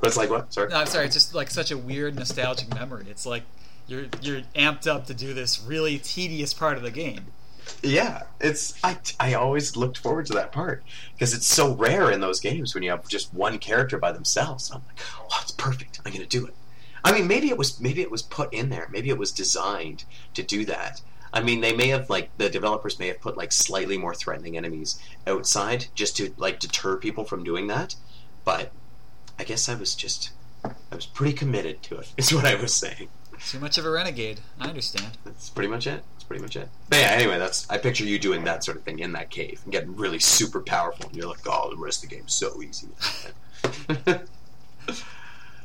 but 0.00 0.08
it's 0.08 0.16
like 0.16 0.30
what 0.30 0.52
sorry 0.52 0.68
No, 0.68 0.76
I'm 0.76 0.86
sorry. 0.86 1.06
It's 1.06 1.14
just 1.14 1.34
like 1.34 1.50
such 1.50 1.70
a 1.70 1.78
weird 1.78 2.14
nostalgic 2.16 2.74
memory. 2.74 3.06
It's 3.10 3.26
like 3.26 3.42
you're 3.86 4.06
you're 4.20 4.42
amped 4.54 4.86
up 4.86 5.06
to 5.06 5.14
do 5.14 5.34
this 5.34 5.60
really 5.60 5.98
tedious 5.98 6.52
part 6.52 6.76
of 6.76 6.82
the 6.82 6.90
game. 6.90 7.26
Yeah, 7.82 8.22
it's 8.40 8.78
I, 8.84 8.98
I 9.18 9.34
always 9.34 9.76
looked 9.76 9.98
forward 9.98 10.26
to 10.26 10.34
that 10.34 10.52
part 10.52 10.84
because 11.12 11.34
it's 11.34 11.46
so 11.46 11.74
rare 11.74 12.10
in 12.10 12.20
those 12.20 12.40
games 12.40 12.74
when 12.74 12.82
you 12.82 12.90
have 12.90 13.06
just 13.08 13.34
one 13.34 13.58
character 13.58 13.98
by 13.98 14.12
themselves. 14.12 14.70
And 14.70 14.80
I'm 14.80 14.86
like, 14.86 15.00
oh, 15.20 15.38
it's 15.42 15.52
perfect. 15.52 16.00
I'm 16.04 16.12
gonna 16.12 16.26
do 16.26 16.46
it. 16.46 16.54
I 17.04 17.12
mean, 17.12 17.28
maybe 17.28 17.48
it 17.48 17.58
was 17.58 17.80
maybe 17.80 18.02
it 18.02 18.10
was 18.10 18.22
put 18.22 18.52
in 18.52 18.68
there. 18.68 18.88
Maybe 18.90 19.10
it 19.10 19.18
was 19.18 19.32
designed 19.32 20.04
to 20.34 20.42
do 20.42 20.64
that. 20.66 21.00
I 21.32 21.40
mean, 21.42 21.60
they 21.60 21.74
may 21.74 21.88
have 21.88 22.08
like 22.08 22.36
the 22.38 22.48
developers 22.48 22.98
may 22.98 23.08
have 23.08 23.20
put 23.20 23.36
like 23.36 23.52
slightly 23.52 23.98
more 23.98 24.14
threatening 24.14 24.56
enemies 24.56 25.00
outside 25.26 25.86
just 25.94 26.16
to 26.16 26.32
like 26.36 26.60
deter 26.60 26.96
people 26.96 27.24
from 27.24 27.44
doing 27.44 27.66
that. 27.66 27.94
But 28.44 28.72
I 29.38 29.44
guess 29.44 29.68
I 29.68 29.74
was 29.74 29.94
just 29.94 30.30
I 30.64 30.94
was 30.94 31.06
pretty 31.06 31.32
committed 31.34 31.82
to 31.84 31.96
it. 31.98 32.12
Is 32.16 32.32
what 32.34 32.44
I 32.46 32.54
was 32.54 32.74
saying. 32.74 33.08
Too 33.46 33.60
much 33.60 33.76
of 33.78 33.84
a 33.84 33.90
renegade. 33.90 34.40
I 34.58 34.68
understand. 34.68 35.18
That's 35.24 35.50
pretty 35.50 35.68
much 35.68 35.86
it. 35.86 36.02
That's 36.14 36.24
pretty 36.24 36.42
much 36.42 36.56
it. 36.56 36.68
But 36.88 37.00
yeah, 37.00 37.10
anyway, 37.10 37.38
that's 37.38 37.68
I 37.68 37.76
picture 37.78 38.04
you 38.04 38.18
doing 38.18 38.44
that 38.44 38.64
sort 38.64 38.78
of 38.78 38.82
thing 38.82 38.98
in 39.00 39.12
that 39.12 39.30
cave 39.30 39.60
and 39.64 39.72
getting 39.72 39.94
really 39.94 40.18
super 40.18 40.60
powerful, 40.60 41.06
and 41.06 41.16
you're 41.16 41.28
like, 41.28 41.46
oh, 41.46 41.70
the 41.70 41.76
rest 41.76 42.02
of 42.02 42.08
the 42.10 42.16
game's 42.16 42.32
so 42.32 42.62
easy. 42.62 42.88
so 44.06 44.22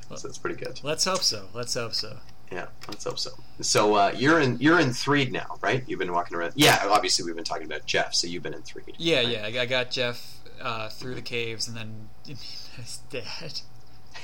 that's 0.10 0.38
pretty 0.38 0.58
good. 0.64 0.82
Let's 0.84 1.06
hope 1.06 1.24
so. 1.24 1.48
Let's 1.54 1.74
hope 1.74 1.94
so. 1.94 2.18
Yeah, 2.52 2.66
let's 2.90 3.06
hope 3.06 3.18
so. 3.18 3.32
So 3.62 3.96
uh, 3.96 4.12
you're 4.16 4.42
in 4.42 4.60
you're 4.60 4.80
in 4.80 4.92
Threed 4.92 5.32
now, 5.32 5.58
right? 5.62 5.84
You've 5.88 6.00
been 6.00 6.12
walking 6.12 6.36
around. 6.36 6.52
Yeah, 6.56 6.78
obviously 6.90 7.24
we've 7.26 7.36
been 7.36 7.46
talking 7.46 7.66
about 7.66 7.86
Jeff, 7.86 8.14
so 8.14 8.28
you've 8.28 8.44
been 8.44 8.54
in 8.54 8.62
Threed. 8.64 8.96
Yeah, 8.98 9.18
right? 9.20 9.28
yeah. 9.30 9.46
I- 9.46 9.62
I 9.62 9.66
got 9.66 9.92
Jeff 9.92 10.41
uh, 10.62 10.90
through 10.90 11.16
the 11.16 11.22
caves, 11.22 11.68
and 11.68 11.76
then 11.76 12.10
he's 12.26 13.00
dead. 13.10 13.62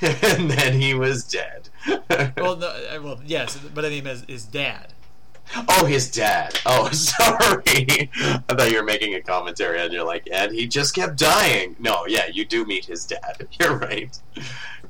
and 0.00 0.50
then 0.50 0.80
he 0.80 0.94
was 0.94 1.24
dead. 1.24 1.68
Well, 2.36 2.56
no, 2.56 2.68
uh, 2.68 3.00
well, 3.02 3.20
yes, 3.24 3.58
but 3.74 3.84
I 3.84 3.90
mean 3.90 4.04
his, 4.04 4.22
his 4.22 4.44
dad. 4.44 4.92
Oh, 5.68 5.86
his 5.86 6.10
dad. 6.10 6.58
Oh, 6.66 6.90
sorry. 6.90 8.10
I 8.16 8.40
thought 8.48 8.70
you 8.70 8.76
were 8.78 8.84
making 8.84 9.14
a 9.14 9.20
commentary 9.20 9.80
and 9.80 9.92
you're 9.92 10.04
like, 10.04 10.28
and 10.30 10.52
he 10.52 10.66
just 10.66 10.94
kept 10.94 11.16
dying. 11.16 11.74
No, 11.78 12.06
yeah, 12.06 12.26
you 12.26 12.44
do 12.44 12.64
meet 12.64 12.84
his 12.84 13.06
dad. 13.06 13.48
You're 13.58 13.76
right. 13.76 14.18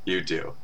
You 0.05 0.21
do. 0.21 0.55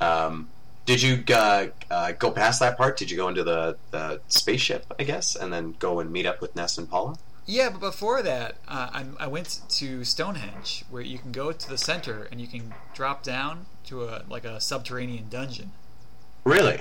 Um, 0.00 0.48
Did 0.84 1.02
you 1.02 1.24
uh, 1.34 1.68
uh, 1.90 2.12
go 2.12 2.30
past 2.30 2.60
that 2.60 2.76
part? 2.76 2.96
Did 2.96 3.10
you 3.10 3.16
go 3.16 3.28
into 3.28 3.42
the, 3.42 3.76
the 3.90 4.20
spaceship, 4.28 4.86
I 4.98 5.04
guess, 5.04 5.34
and 5.34 5.52
then 5.52 5.74
go 5.78 6.00
and 6.00 6.10
meet 6.12 6.26
up 6.26 6.40
with 6.40 6.54
Ness 6.54 6.78
and 6.78 6.88
Paula? 6.88 7.16
Yeah, 7.48 7.70
but 7.70 7.80
before 7.80 8.22
that, 8.22 8.56
uh, 8.66 8.90
I, 8.92 9.04
I 9.20 9.26
went 9.28 9.60
to 9.68 10.02
Stonehenge, 10.04 10.84
where 10.90 11.02
you 11.02 11.18
can 11.18 11.30
go 11.30 11.52
to 11.52 11.68
the 11.68 11.78
center 11.78 12.24
and 12.30 12.40
you 12.40 12.48
can 12.48 12.74
drop 12.92 13.22
down 13.22 13.66
to 13.86 14.04
a 14.04 14.24
like 14.28 14.44
a 14.44 14.60
subterranean 14.60 15.28
dungeon. 15.28 15.70
Really? 16.44 16.80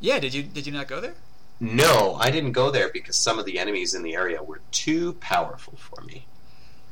Yeah, 0.00 0.18
did 0.18 0.34
you 0.34 0.42
did 0.42 0.66
you 0.66 0.72
not 0.72 0.88
go 0.88 1.00
there? 1.00 1.14
No, 1.58 2.16
I 2.20 2.30
didn't 2.30 2.52
go 2.52 2.70
there 2.70 2.90
because 2.92 3.16
some 3.16 3.38
of 3.38 3.46
the 3.46 3.58
enemies 3.58 3.94
in 3.94 4.02
the 4.02 4.14
area 4.14 4.42
were 4.42 4.60
too 4.72 5.14
powerful 5.14 5.74
for 5.78 6.02
me. 6.02 6.26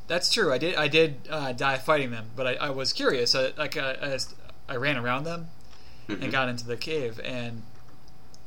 That's 0.06 0.32
true. 0.32 0.50
I 0.52 0.56
did 0.58 0.74
I 0.76 0.88
did 0.88 1.28
uh, 1.28 1.52
die 1.52 1.76
fighting 1.76 2.10
them, 2.12 2.30
but 2.34 2.46
I, 2.46 2.54
I 2.54 2.70
was 2.70 2.92
curious. 2.94 3.34
I, 3.34 3.52
like 3.58 3.76
uh, 3.76 3.96
as 4.00 4.34
I 4.68 4.76
ran 4.76 4.96
around 4.96 5.24
them 5.24 5.48
Mhm. 6.08 6.22
and 6.22 6.32
got 6.32 6.48
into 6.48 6.66
the 6.66 6.76
cave, 6.76 7.20
and 7.22 7.62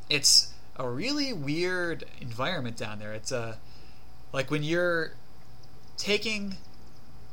it's 0.10 0.54
a 0.76 0.90
really 0.90 1.32
weird 1.34 2.06
environment 2.20 2.78
down 2.78 3.00
there. 3.00 3.14
It's 3.14 3.32
a 3.32 3.58
like 4.36 4.52
when 4.52 4.64
you're 4.64 5.14
taking 5.96 6.58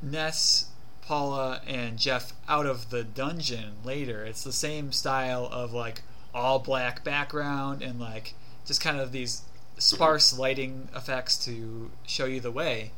Ness, 0.01 0.67
Paula, 1.05 1.61
and 1.67 1.99
Jeff 1.99 2.33
out 2.49 2.65
of 2.65 2.91
the 2.91 3.03
dungeon 3.03 3.73
later. 3.85 4.25
It's 4.25 4.45
the 4.45 4.53
same 4.53 4.93
style 4.93 5.49
of 5.51 5.73
like 5.73 6.03
all 6.33 6.61
black 6.61 7.03
background 7.03 7.83
and 7.83 7.99
like 7.99 8.35
just 8.65 8.81
kind 8.81 9.01
of 9.01 9.11
these 9.11 9.43
sparse 9.79 10.39
lighting 10.39 10.89
effects 10.95 11.45
to 11.45 11.91
show 12.07 12.27
you 12.27 12.41
the 12.41 12.53
way 12.53 12.93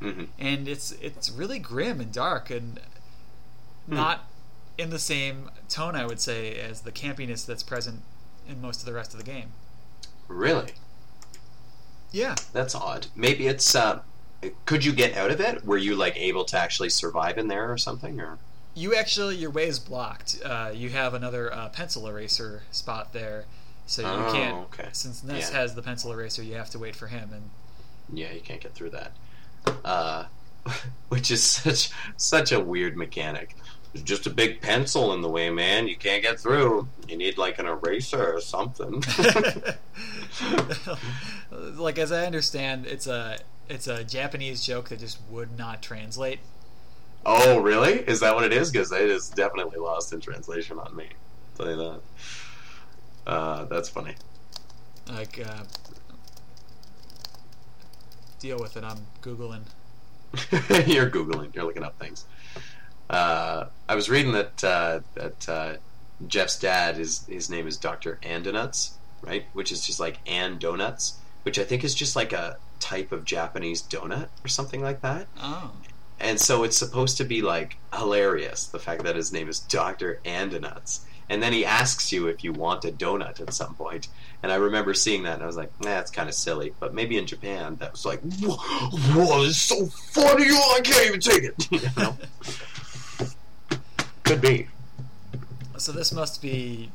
hmm 0.00 0.24
and 0.38 0.66
it's 0.66 0.90
it's 1.00 1.30
really 1.30 1.58
grim 1.60 2.00
and 2.00 2.12
dark 2.12 2.50
and 2.50 2.80
not 3.86 4.24
in 4.76 4.90
the 4.90 4.98
same 4.98 5.48
tone 5.68 5.94
I 5.94 6.04
would 6.04 6.20
say 6.20 6.58
as 6.58 6.80
the 6.80 6.90
campiness 6.90 7.46
that's 7.46 7.62
present 7.62 8.02
in 8.48 8.60
most 8.60 8.80
of 8.80 8.86
the 8.86 8.92
rest 8.92 9.12
of 9.12 9.18
the 9.18 9.24
game. 9.24 9.52
Really? 10.26 10.72
Yeah. 12.14 12.36
That's 12.52 12.74
odd. 12.74 13.08
Maybe 13.16 13.48
it's. 13.48 13.74
Uh, 13.74 14.00
could 14.66 14.84
you 14.84 14.92
get 14.92 15.16
out 15.16 15.30
of 15.32 15.40
it? 15.40 15.64
Were 15.64 15.76
you 15.78 15.96
like 15.96 16.16
able 16.16 16.44
to 16.44 16.56
actually 16.58 16.90
survive 16.90 17.38
in 17.38 17.48
there 17.48 17.70
or 17.72 17.76
something? 17.76 18.20
Or 18.20 18.38
You 18.74 18.94
actually 18.94 19.36
your 19.36 19.50
way 19.50 19.66
is 19.66 19.78
blocked. 19.80 20.38
Uh, 20.44 20.70
you 20.72 20.90
have 20.90 21.12
another 21.14 21.52
uh, 21.52 21.70
pencil 21.70 22.06
eraser 22.06 22.62
spot 22.70 23.12
there, 23.12 23.46
so 23.86 24.02
you 24.02 24.08
Oh, 24.08 24.32
can't. 24.32 24.56
okay. 24.72 24.88
Since 24.92 25.24
Ness 25.24 25.50
Yeah. 25.50 25.58
has 25.58 25.74
the 25.74 25.82
pencil 25.82 26.12
eraser, 26.12 26.42
you 26.42 26.54
have 26.54 26.70
to 26.70 26.78
wait 26.78 26.94
for 26.94 27.08
him. 27.08 27.30
And 27.32 27.50
yeah, 28.16 28.32
you 28.32 28.40
can't 28.40 28.60
get 28.60 28.74
through 28.74 28.90
that. 28.90 29.12
Uh, 29.84 30.26
which 31.08 31.30
is 31.32 31.42
such 31.42 31.90
such 32.16 32.52
a 32.52 32.60
weird 32.60 32.96
mechanic. 32.96 33.56
There's 33.94 34.02
just 34.04 34.26
a 34.26 34.30
big 34.30 34.60
pencil 34.60 35.14
in 35.14 35.22
the 35.22 35.28
way, 35.28 35.50
man. 35.50 35.86
You 35.86 35.94
can't 35.96 36.20
get 36.20 36.40
through. 36.40 36.88
You 37.08 37.16
need 37.16 37.38
like 37.38 37.60
an 37.60 37.66
eraser 37.66 38.34
or 38.34 38.40
something. 38.40 39.04
like 41.76 41.98
as 41.98 42.10
I 42.10 42.26
understand, 42.26 42.86
it's 42.86 43.06
a 43.06 43.38
it's 43.68 43.86
a 43.86 44.02
Japanese 44.02 44.66
joke 44.66 44.88
that 44.88 44.98
just 44.98 45.20
would 45.30 45.56
not 45.56 45.80
translate. 45.80 46.40
oh, 47.24 47.60
really? 47.60 48.00
Is 48.00 48.18
that 48.20 48.34
what 48.34 48.44
it 48.44 48.52
is? 48.52 48.72
Because 48.72 48.90
it 48.90 49.08
is 49.08 49.30
definitely 49.30 49.78
lost 49.78 50.12
in 50.12 50.20
translation 50.20 50.78
on 50.78 50.94
me. 50.96 51.06
I'll 51.06 51.64
tell 51.64 51.70
you 51.70 51.76
that. 51.76 52.00
Uh, 53.30 53.64
that's 53.66 53.88
funny. 53.88 54.16
Like 55.08 55.40
uh, 55.46 55.62
deal 58.40 58.58
with 58.58 58.76
it. 58.76 58.82
I'm 58.82 59.06
googling. 59.22 59.62
you're 60.88 61.08
googling. 61.08 61.54
You're 61.54 61.64
looking 61.64 61.84
up 61.84 61.96
things. 62.00 62.24
Uh, 63.10 63.66
I 63.88 63.94
was 63.94 64.08
reading 64.08 64.32
that 64.32 64.64
uh, 64.64 65.00
that 65.14 65.48
uh, 65.48 65.72
Jeff's 66.26 66.58
dad 66.58 66.98
is 66.98 67.24
his 67.26 67.50
name 67.50 67.66
is 67.66 67.76
Doctor 67.76 68.18
Andonuts, 68.22 68.92
right? 69.22 69.44
Which 69.52 69.72
is 69.72 69.84
just 69.84 70.00
like 70.00 70.18
and 70.26 70.58
donuts, 70.58 71.14
which 71.42 71.58
I 71.58 71.64
think 71.64 71.84
is 71.84 71.94
just 71.94 72.16
like 72.16 72.32
a 72.32 72.56
type 72.80 73.12
of 73.12 73.24
Japanese 73.24 73.82
donut 73.82 74.28
or 74.44 74.48
something 74.48 74.82
like 74.82 75.00
that. 75.02 75.26
Oh. 75.38 75.72
And 76.20 76.40
so 76.40 76.62
it's 76.62 76.76
supposed 76.76 77.16
to 77.18 77.24
be 77.24 77.42
like 77.42 77.76
hilarious 77.92 78.66
the 78.66 78.78
fact 78.78 79.02
that 79.04 79.16
his 79.16 79.32
name 79.32 79.48
is 79.48 79.60
Doctor 79.60 80.20
Andonuts. 80.24 81.00
And 81.28 81.42
then 81.42 81.52
he 81.52 81.64
asks 81.64 82.12
you 82.12 82.26
if 82.26 82.44
you 82.44 82.52
want 82.52 82.84
a 82.84 82.92
donut 82.92 83.40
at 83.40 83.54
some 83.54 83.74
point. 83.74 84.08
And 84.42 84.52
I 84.52 84.56
remember 84.56 84.92
seeing 84.92 85.22
that 85.22 85.34
and 85.34 85.42
I 85.42 85.46
was 85.46 85.56
like, 85.56 85.72
nah, 85.80 85.88
that's 85.88 86.10
kind 86.10 86.28
of 86.28 86.34
silly. 86.34 86.74
But 86.78 86.92
maybe 86.92 87.16
in 87.16 87.26
Japan, 87.26 87.76
that 87.76 87.92
was 87.92 88.04
like, 88.04 88.20
whoa, 88.20 88.56
whoa 88.56 89.44
it's 89.44 89.56
so 89.56 89.86
funny, 89.86 90.44
I 90.44 90.80
can't 90.84 91.06
even 91.06 91.20
take 91.20 91.44
it. 91.44 91.68
You 91.70 91.80
know? 91.96 92.16
Could 94.24 94.40
be. 94.40 94.68
So 95.76 95.92
this 95.92 96.12
must 96.12 96.40
be 96.40 96.90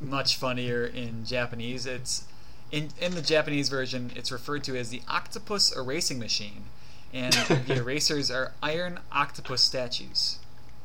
much 0.00 0.36
funnier 0.36 0.86
in 0.86 1.24
Japanese. 1.24 1.84
It's 1.84 2.24
in 2.70 2.90
in 3.00 3.14
the 3.14 3.22
Japanese 3.22 3.68
version. 3.68 4.12
It's 4.14 4.30
referred 4.30 4.64
to 4.64 4.76
as 4.78 4.90
the 4.90 5.02
octopus 5.08 5.76
erasing 5.76 6.18
machine, 6.18 6.64
and 7.12 7.32
the 7.66 7.74
erasers 7.76 8.30
are 8.30 8.52
iron 8.62 9.00
octopus 9.10 9.62
statues. 9.62 10.38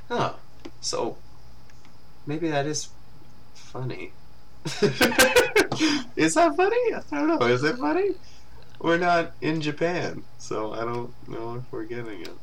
Oh, 0.10 0.38
so 0.82 1.18
maybe 2.26 2.50
that 2.50 2.66
is 2.66 2.90
funny. 3.54 4.12
is 6.16 6.34
that 6.34 6.54
funny? 6.58 6.94
I 6.94 7.02
don't 7.12 7.28
know. 7.28 7.46
Is 7.46 7.64
it 7.64 7.78
funny? 7.78 8.12
We're 8.80 8.98
not 8.98 9.34
in 9.42 9.62
Japan, 9.62 10.24
so 10.38 10.74
I 10.74 10.80
don't 10.80 11.14
know 11.28 11.56
if 11.56 11.72
we're 11.72 11.86
getting 11.86 12.22
it. 12.22 12.34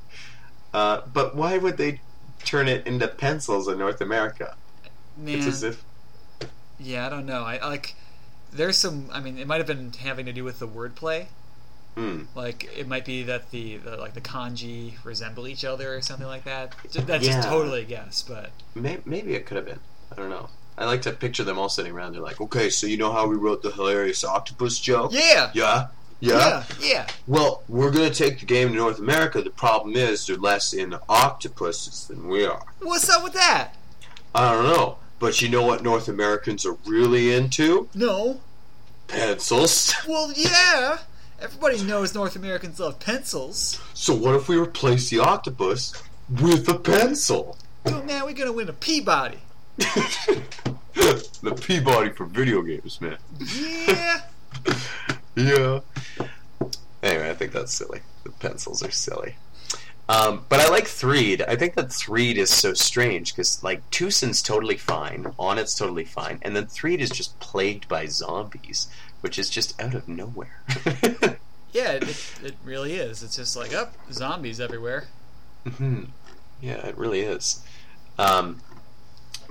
Uh, 0.72 1.02
but 1.12 1.34
why 1.34 1.58
would 1.58 1.76
they 1.76 2.00
turn 2.44 2.68
it 2.68 2.86
into 2.86 3.08
pencils 3.08 3.68
in 3.68 3.78
North 3.78 4.00
America? 4.00 4.56
It's 5.26 5.46
as 5.46 5.62
if 5.62 5.84
yeah, 6.78 7.06
I 7.06 7.10
don't 7.10 7.26
know. 7.26 7.42
I 7.42 7.58
like. 7.66 7.94
There's 8.52 8.76
some. 8.76 9.08
I 9.12 9.20
mean, 9.20 9.38
it 9.38 9.46
might 9.46 9.58
have 9.58 9.66
been 9.66 9.92
having 9.92 10.26
to 10.26 10.32
do 10.32 10.44
with 10.44 10.58
the 10.58 10.68
wordplay. 10.68 11.26
hmm, 11.94 12.22
Like 12.34 12.70
it 12.76 12.88
might 12.88 13.04
be 13.04 13.22
that 13.24 13.50
the, 13.50 13.76
the 13.78 13.96
like 13.96 14.14
the 14.14 14.20
kanji 14.20 14.94
resemble 15.04 15.46
each 15.46 15.64
other 15.64 15.94
or 15.94 16.00
something 16.02 16.26
like 16.26 16.44
that. 16.44 16.74
That's 16.92 17.26
Yeah. 17.26 17.36
just 17.36 17.48
totally 17.48 17.82
a 17.82 17.84
guess, 17.84 18.22
but 18.22 18.50
may, 18.74 18.98
maybe 19.04 19.34
it 19.34 19.46
could 19.46 19.56
have 19.56 19.66
been. 19.66 19.80
I 20.10 20.14
don't 20.16 20.30
know. 20.30 20.48
I 20.76 20.86
like 20.86 21.02
to 21.02 21.12
picture 21.12 21.44
them 21.44 21.58
all 21.58 21.68
sitting 21.68 21.92
around. 21.92 22.12
They're 22.14 22.22
like, 22.22 22.40
"Okay, 22.40 22.70
so 22.70 22.86
you 22.86 22.96
know 22.96 23.12
how 23.12 23.26
we 23.26 23.36
wrote 23.36 23.62
the 23.62 23.70
hilarious 23.70 24.24
octopus 24.24 24.80
joke? 24.80 25.12
yeah, 25.14 25.50
Yeah, 25.54 25.88
yeah, 26.22 26.64
yeah. 26.80 27.08
Well, 27.26 27.64
we're 27.68 27.90
going 27.90 28.10
to 28.10 28.14
take 28.14 28.38
the 28.40 28.46
game 28.46 28.68
to 28.68 28.74
North 28.74 29.00
America. 29.00 29.42
The 29.42 29.50
problem 29.50 29.96
is 29.96 30.26
they're 30.26 30.36
less 30.36 30.72
into 30.72 31.00
octopuses 31.08 32.06
than 32.06 32.28
we 32.28 32.46
are. 32.46 32.62
What's 32.80 33.10
up 33.10 33.24
with 33.24 33.32
that? 33.32 33.74
I 34.32 34.52
don't 34.52 34.64
know. 34.64 34.98
But 35.18 35.42
you 35.42 35.48
know 35.48 35.66
what 35.66 35.82
North 35.82 36.08
Americans 36.08 36.64
are 36.64 36.76
really 36.86 37.32
into? 37.34 37.88
No. 37.94 38.40
Pencils. 39.08 39.92
Well, 40.08 40.32
yeah. 40.34 40.98
Everybody 41.40 41.82
knows 41.82 42.14
North 42.14 42.36
Americans 42.36 42.78
love 42.78 43.00
pencils. 43.00 43.80
So 43.94 44.14
what 44.14 44.36
if 44.36 44.48
we 44.48 44.56
replace 44.56 45.10
the 45.10 45.18
octopus 45.18 45.92
with 46.40 46.68
a 46.68 46.78
pencil? 46.78 47.58
Oh 47.84 48.00
man, 48.04 48.24
we're 48.24 48.32
gonna 48.32 48.52
win 48.52 48.68
a 48.68 48.72
Peabody. 48.72 49.38
the 49.76 51.58
Peabody 51.66 52.10
for 52.10 52.26
video 52.26 52.62
games, 52.62 53.00
man. 53.00 53.18
Yeah. 53.40 54.22
Yeah. 55.34 55.80
Anyway, 57.02 57.30
I 57.30 57.34
think 57.34 57.52
that's 57.52 57.72
silly. 57.72 58.00
The 58.24 58.30
pencils 58.30 58.82
are 58.82 58.90
silly. 58.90 59.36
Um, 60.08 60.44
but 60.48 60.60
I 60.60 60.68
like 60.68 60.86
Threed. 60.86 61.42
I 61.42 61.56
think 61.56 61.74
that 61.74 61.92
Threed 61.92 62.36
is 62.36 62.50
so 62.50 62.74
strange 62.74 63.32
because, 63.32 63.62
like, 63.62 63.88
Twoson's 63.90 64.42
totally 64.42 64.76
fine, 64.76 65.24
Onett's 65.38 65.74
totally 65.74 66.04
fine, 66.04 66.38
and 66.42 66.54
then 66.54 66.66
Threed 66.66 67.00
is 67.00 67.10
just 67.10 67.38
plagued 67.40 67.88
by 67.88 68.06
zombies, 68.06 68.88
which 69.20 69.38
is 69.38 69.48
just 69.48 69.80
out 69.80 69.94
of 69.94 70.08
nowhere. 70.08 70.60
yeah, 71.72 71.92
it, 71.92 72.32
it 72.42 72.54
really 72.64 72.94
is. 72.94 73.22
It's 73.22 73.36
just 73.36 73.56
like, 73.56 73.72
up, 73.72 73.94
zombies 74.12 74.60
everywhere. 74.60 75.06
hmm 75.64 76.04
Yeah, 76.60 76.86
it 76.86 76.98
really 76.98 77.20
is. 77.20 77.64
Um, 78.18 78.60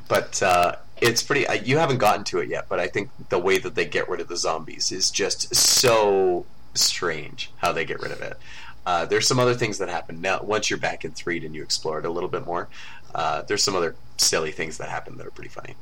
but 0.08 0.44
uh, 0.44 0.76
it's 1.00 1.24
pretty. 1.24 1.48
Uh, 1.48 1.54
you 1.54 1.78
haven't 1.78 1.98
gotten 1.98 2.24
to 2.26 2.40
it 2.40 2.50
yet, 2.50 2.66
but 2.68 2.80
I 2.80 2.88
think 2.88 3.10
the 3.30 3.40
way 3.40 3.58
that 3.58 3.76
they 3.76 3.86
get 3.86 4.10
rid 4.10 4.20
of 4.20 4.28
the 4.28 4.38
zombies 4.38 4.92
is 4.92 5.10
just 5.10 5.56
so 5.56 6.46
strange. 6.74 7.52
How 7.58 7.72
they 7.72 7.86
get 7.86 8.02
rid 8.02 8.12
of 8.12 8.22
it. 8.22 8.38
Uh, 8.86 9.06
there's 9.06 9.28
some 9.28 9.40
other 9.40 9.54
things 9.54 9.78
that 9.78 9.90
happen 9.90 10.22
now. 10.22 10.42
Once 10.42 10.70
you're 10.70 10.80
back 10.80 11.06
in 11.06 11.12
Threed 11.12 11.44
and 11.44 11.54
you 11.54 11.62
explore 11.62 12.00
it 12.00 12.06
a 12.06 12.10
little 12.10 12.30
bit 12.30 12.46
more, 12.46 12.68
uh, 13.14 13.44
there's 13.44 13.64
some 13.64 13.76
other 13.76 13.96
silly 14.18 14.52
things 14.52 14.78
that 14.80 14.90
happen 14.90 15.18
that 15.18 15.28
are 15.28 15.32
pretty 15.32 15.50
funny. 15.50 15.76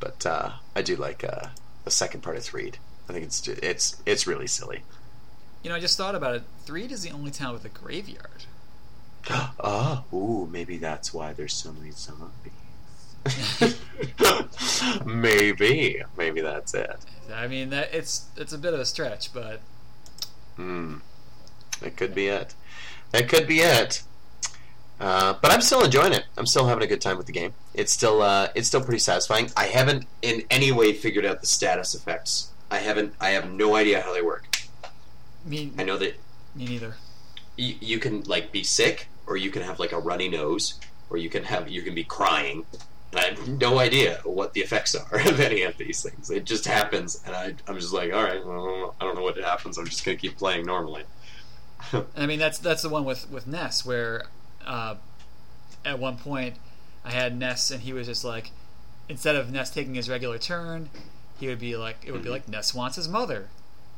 But 0.00 0.26
uh, 0.26 0.52
I 0.74 0.82
do 0.82 0.96
like 0.96 1.22
uh, 1.22 1.48
the 1.84 1.90
second 1.90 2.22
part 2.22 2.36
of 2.36 2.42
Threed. 2.42 2.78
I 3.08 3.12
think 3.12 3.24
it's 3.24 3.46
it's 3.46 4.02
it's 4.06 4.26
really 4.26 4.46
silly. 4.46 4.82
You 5.62 5.70
know, 5.70 5.76
I 5.76 5.80
just 5.80 5.96
thought 5.96 6.14
about 6.14 6.36
it. 6.36 6.42
Threed 6.64 6.90
is 6.90 7.02
the 7.02 7.10
only 7.10 7.30
town 7.30 7.52
with 7.52 7.64
a 7.64 7.68
graveyard. 7.68 8.44
Ah, 9.28 10.04
ooh, 10.12 10.48
maybe 10.50 10.78
that's 10.78 11.12
why 11.12 11.32
there's 11.32 11.52
so 11.52 11.72
many 11.72 11.90
zombies. 11.90 12.52
maybe, 15.04 16.02
maybe 16.16 16.40
that's 16.40 16.74
it. 16.74 16.96
I 17.32 17.46
mean, 17.46 17.70
that 17.70 17.92
it's 17.92 18.26
it's 18.36 18.52
a 18.52 18.58
bit 18.58 18.74
of 18.74 18.80
a 18.80 18.86
stretch, 18.86 19.32
but 19.32 19.60
Hmm, 20.56 20.96
that 21.80 21.96
could 21.96 22.14
be 22.14 22.28
it. 22.28 22.54
That 23.12 23.28
could 23.28 23.46
be 23.46 23.60
it. 23.60 24.02
Uh, 25.00 25.34
but 25.40 25.50
I'm 25.50 25.62
still 25.62 25.82
enjoying 25.82 26.12
it. 26.12 26.24
I'm 26.36 26.44
still 26.44 26.66
having 26.66 26.84
a 26.84 26.86
good 26.86 27.00
time 27.00 27.16
with 27.16 27.26
the 27.26 27.32
game. 27.32 27.54
It's 27.72 27.92
still 27.92 28.20
uh, 28.22 28.48
it's 28.54 28.68
still 28.68 28.82
pretty 28.82 28.98
satisfying. 28.98 29.50
I 29.56 29.66
haven't 29.66 30.06
in 30.20 30.42
any 30.50 30.72
way 30.72 30.92
figured 30.92 31.24
out 31.24 31.40
the 31.40 31.46
status 31.46 31.94
effects. 31.94 32.50
I 32.70 32.78
haven't. 32.78 33.14
I 33.20 33.30
have 33.30 33.50
no 33.50 33.76
idea 33.76 34.02
how 34.02 34.12
they 34.12 34.22
work. 34.22 34.44
Me, 35.44 35.72
I 35.78 35.84
know 35.84 35.96
that 35.96 36.16
me 36.54 36.66
neither. 36.66 36.96
you, 37.56 37.76
you 37.80 37.98
can 37.98 38.22
like 38.24 38.52
be 38.52 38.62
sick, 38.62 39.08
or 39.26 39.38
you 39.38 39.50
can 39.50 39.62
have 39.62 39.78
like 39.78 39.92
a 39.92 39.98
runny 39.98 40.28
nose, 40.28 40.74
or 41.08 41.16
you 41.16 41.30
can 41.30 41.44
have 41.44 41.70
you 41.70 41.80
can 41.80 41.94
be 41.94 42.04
crying. 42.04 42.66
I 43.14 43.20
have 43.22 43.48
no 43.48 43.78
idea 43.80 44.20
what 44.24 44.52
the 44.52 44.60
effects 44.60 44.94
are 44.94 45.18
of 45.28 45.40
any 45.40 45.62
of 45.62 45.76
these 45.78 46.02
things. 46.02 46.30
It 46.30 46.44
just 46.44 46.64
happens, 46.66 47.20
and 47.26 47.34
I, 47.34 47.54
I'm 47.66 47.78
just 47.78 47.92
like, 47.92 48.12
all 48.12 48.22
right, 48.22 48.44
well, 48.44 48.94
I 49.00 49.04
don't 49.04 49.16
know 49.16 49.22
what 49.22 49.36
happens. 49.36 49.78
I'm 49.78 49.86
just 49.86 50.04
gonna 50.04 50.16
keep 50.16 50.36
playing 50.38 50.64
normally. 50.66 51.02
I 52.16 52.26
mean, 52.26 52.38
that's 52.38 52.58
that's 52.58 52.82
the 52.82 52.88
one 52.88 53.04
with 53.04 53.30
with 53.30 53.46
Ness 53.46 53.84
where 53.84 54.24
uh, 54.64 54.94
at 55.84 55.98
one 55.98 56.18
point 56.18 56.56
I 57.04 57.10
had 57.12 57.36
Ness 57.36 57.70
and 57.70 57.82
he 57.82 57.92
was 57.92 58.06
just 58.06 58.24
like, 58.24 58.50
instead 59.08 59.34
of 59.34 59.50
Ness 59.50 59.70
taking 59.70 59.94
his 59.94 60.08
regular 60.08 60.38
turn, 60.38 60.90
he 61.38 61.48
would 61.48 61.58
be 61.58 61.76
like, 61.76 61.96
it 62.04 62.12
would 62.12 62.22
be 62.22 62.28
Mhm. 62.28 62.32
like 62.32 62.48
Ness 62.48 62.74
wants 62.74 62.96
his 62.96 63.08
mother. 63.08 63.48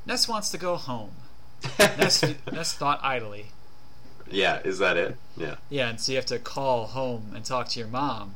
Ness 0.06 0.26
wants 0.28 0.48
to 0.50 0.58
go 0.58 0.76
home. 0.76 1.10
Ness 1.78 2.24
Ness 2.50 2.72
thought 2.72 3.00
idly. 3.02 3.46
yeah, 4.30 4.60
is 4.64 4.78
that 4.78 4.96
it? 4.96 5.16
Yeah. 5.36 5.56
Yeah, 5.68 5.90
and 5.90 6.00
so 6.00 6.12
you 6.12 6.16
have 6.16 6.26
to 6.26 6.38
call 6.38 6.86
home 6.86 7.32
and 7.34 7.44
talk 7.44 7.68
to 7.70 7.78
your 7.78 7.88
mom 7.88 8.34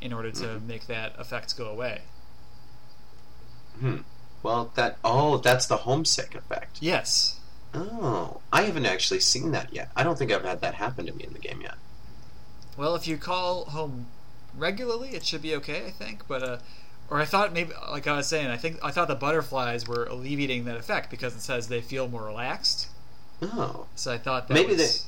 in 0.00 0.12
order 0.12 0.30
to 0.30 0.44
Mhm. 0.46 0.66
make 0.66 0.86
that 0.86 1.14
effect 1.18 1.56
go 1.56 1.66
away. 1.68 2.02
Hmm. 3.80 3.98
Well, 4.42 4.70
that 4.74 4.98
oh, 5.04 5.38
that's 5.38 5.66
the 5.66 5.78
homesick 5.78 6.34
effect. 6.34 6.78
Yes. 6.80 7.36
Oh, 7.74 8.40
I 8.52 8.62
haven't 8.62 8.86
actually 8.86 9.20
seen 9.20 9.50
that 9.52 9.72
yet. 9.72 9.90
I 9.94 10.02
don't 10.02 10.18
think 10.18 10.32
I've 10.32 10.44
had 10.44 10.60
that 10.62 10.74
happen 10.74 11.06
to 11.06 11.12
me 11.12 11.24
in 11.24 11.32
the 11.32 11.38
game 11.38 11.60
yet. 11.60 11.74
Well, 12.76 12.94
if 12.94 13.06
you 13.06 13.18
call 13.18 13.66
home 13.66 14.06
regularly, 14.56 15.10
it 15.10 15.24
should 15.26 15.42
be 15.42 15.54
okay, 15.56 15.86
I 15.86 15.90
think. 15.90 16.26
But 16.26 16.42
uh, 16.42 16.58
or 17.10 17.20
I 17.20 17.24
thought 17.24 17.52
maybe, 17.52 17.72
like 17.90 18.06
I 18.06 18.16
was 18.16 18.26
saying, 18.26 18.46
I 18.48 18.56
think 18.56 18.78
I 18.82 18.90
thought 18.90 19.08
the 19.08 19.14
butterflies 19.14 19.86
were 19.86 20.04
alleviating 20.04 20.64
that 20.64 20.76
effect 20.76 21.10
because 21.10 21.34
it 21.34 21.40
says 21.40 21.68
they 21.68 21.80
feel 21.80 22.08
more 22.08 22.24
relaxed. 22.24 22.88
Oh, 23.42 23.86
So 23.94 24.12
I 24.12 24.18
thought 24.18 24.48
that 24.48 24.54
Maybe 24.54 24.74
was, 24.74 25.06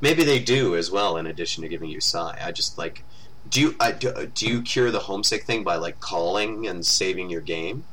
maybe 0.00 0.22
they 0.22 0.38
do 0.38 0.76
as 0.76 0.90
well. 0.90 1.16
In 1.16 1.26
addition 1.26 1.62
to 1.62 1.68
giving 1.68 1.90
you 1.90 2.00
psi, 2.00 2.38
I 2.40 2.52
just 2.52 2.78
like. 2.78 3.04
Do 3.48 3.60
you 3.60 3.76
I, 3.80 3.92
do, 3.92 4.26
do 4.34 4.46
you 4.46 4.62
cure 4.62 4.90
the 4.90 5.00
homesick 5.00 5.44
thing 5.44 5.62
by 5.64 5.76
like 5.76 6.00
calling 6.00 6.66
and 6.66 6.84
saving 6.86 7.30
your 7.30 7.40
game? 7.40 7.84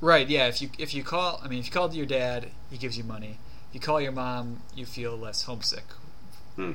right. 0.00 0.28
Yeah, 0.28 0.46
if 0.46 0.62
you 0.62 0.70
if 0.78 0.94
you 0.94 1.02
call, 1.02 1.40
I 1.42 1.48
mean, 1.48 1.58
if 1.60 1.66
you 1.66 1.72
call 1.72 1.92
your 1.92 2.06
dad, 2.06 2.50
he 2.70 2.78
gives 2.78 2.96
you 2.96 3.04
money. 3.04 3.38
If 3.68 3.74
you 3.74 3.80
call 3.80 4.00
your 4.00 4.12
mom, 4.12 4.60
you 4.74 4.86
feel 4.86 5.16
less 5.16 5.42
homesick. 5.42 5.84
Hmm. 6.56 6.72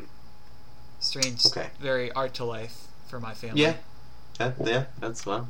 Strange, 0.99 1.45
Okay. 1.45 1.67
very 1.79 2.11
art 2.13 2.33
to 2.35 2.45
life 2.45 2.87
for 3.09 3.19
my 3.19 3.33
family. 3.33 3.61
Yeah, 3.61 3.73
that, 4.37 4.55
yeah, 4.63 4.85
that's 4.99 5.23
fun. 5.23 5.47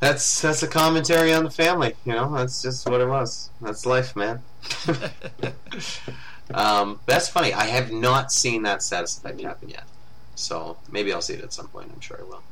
That's 0.00 0.40
that's 0.40 0.62
a 0.62 0.66
commentary 0.68 1.32
on 1.32 1.44
the 1.44 1.50
family. 1.50 1.94
You 2.04 2.12
know, 2.14 2.34
that's 2.34 2.62
just 2.62 2.88
what 2.88 3.00
it 3.00 3.08
was. 3.08 3.50
That's 3.60 3.84
life, 3.86 4.16
man. 4.16 4.42
um, 6.54 7.00
that's 7.06 7.28
funny. 7.28 7.52
I 7.52 7.64
have 7.66 7.90
not 7.92 8.32
seen 8.32 8.62
that 8.62 8.82
status 8.82 9.18
effect 9.18 9.40
happen 9.40 9.68
yet, 9.70 9.84
so 10.34 10.76
maybe 10.90 11.12
I'll 11.12 11.22
see 11.22 11.34
it 11.34 11.42
at 11.42 11.52
some 11.52 11.68
point. 11.68 11.90
I'm 11.92 12.00
sure 12.00 12.18
I 12.20 12.24
will. 12.24 12.42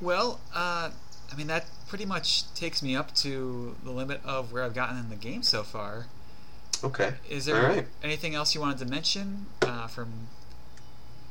Well, 0.00 0.40
uh, 0.54 0.90
I 1.32 1.36
mean, 1.36 1.46
that 1.46 1.66
pretty 1.88 2.04
much 2.04 2.52
takes 2.54 2.82
me 2.82 2.94
up 2.94 3.14
to 3.16 3.76
the 3.82 3.90
limit 3.90 4.20
of 4.24 4.52
where 4.52 4.62
I've 4.62 4.74
gotten 4.74 4.98
in 4.98 5.08
the 5.08 5.16
game 5.16 5.42
so 5.42 5.62
far. 5.62 6.06
Okay. 6.84 7.14
Is 7.30 7.46
there 7.46 7.62
right. 7.62 7.86
anything 8.02 8.34
else 8.34 8.54
you 8.54 8.60
wanted 8.60 8.78
to 8.78 8.84
mention 8.84 9.46
uh, 9.62 9.86
from? 9.86 10.28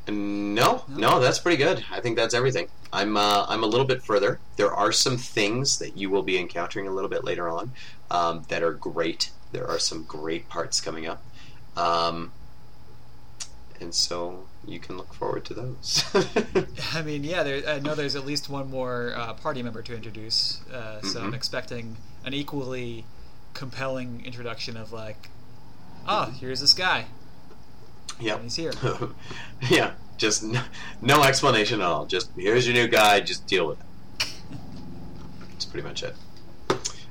No, 0.08 0.84
no, 0.88 1.19
that's 1.19 1.39
pretty 1.39 1.58
good. 1.58 1.84
I 1.91 2.00
think 2.00 2.15
that's 2.15 2.34
everything. 2.34 2.67
I'm 2.93 3.17
uh, 3.17 3.45
I'm 3.50 3.63
a 3.63 3.65
little 3.65 3.88
bit 3.88 4.04
further. 4.04 4.39
There 4.56 4.71
are 4.71 4.91
some 4.91 5.17
things 5.17 5.80
that 5.80 5.98
you 5.98 6.10
will 6.10 6.21
be 6.21 6.38
encountering 6.38 6.88
a 6.88 6.91
little 6.91 7.10
bit 7.10 7.24
later 7.24 7.50
on 7.50 7.71
um, 8.12 8.43
that 8.50 8.62
are 8.62 8.71
great. 8.74 9.32
There 9.52 9.67
are 9.67 9.80
some 9.80 10.04
great 10.04 10.48
parts 10.48 10.80
coming 10.80 11.08
up, 11.08 11.24
um, 11.76 12.32
and 13.80 13.95
so 13.95 14.45
you 14.67 14.80
can 14.80 14.97
look 14.97 15.13
forward 15.13 15.45
to 15.45 15.54
those. 15.54 16.04
I 16.93 17.01
mean, 17.01 17.23
yeah, 17.23 17.43
there, 17.43 17.67
I 17.67 17.80
know 17.80 17.95
there's 17.95 18.15
at 18.15 18.25
least 18.25 18.49
one 18.49 18.69
more 18.69 19.13
uh, 19.15 19.34
party 19.34 19.62
member 19.63 19.82
to 19.82 19.95
introduce, 19.95 20.62
uh, 20.71 21.01
so 21.01 21.21
I'm 21.21 21.32
Mhm. 21.32 21.36
expecting 21.36 21.97
an 22.23 22.34
equally 22.34 23.06
compelling 23.54 24.23
introduction 24.25 24.75
of 24.78 24.91
like, 24.91 25.30
oh, 26.08 26.34
here's 26.39 26.60
this 26.62 26.73
guy. 26.73 27.06
Yeah, 28.19 28.39
He's 28.39 28.56
here. 28.56 28.71
yeah. 29.69 29.93
Just 30.17 30.43
no, 30.43 30.62
no 31.01 31.23
explanation 31.23 31.82
at 31.82 31.86
all. 31.88 32.06
Just 32.06 32.30
here's 32.38 32.65
your 32.65 32.73
new 32.73 32.88
guy. 32.88 33.19
Just 33.19 33.45
deal 33.47 33.67
with 33.67 33.80
it. 33.82 34.28
That's 35.51 35.65
pretty 35.65 35.86
much 35.86 36.04
it. 36.04 36.15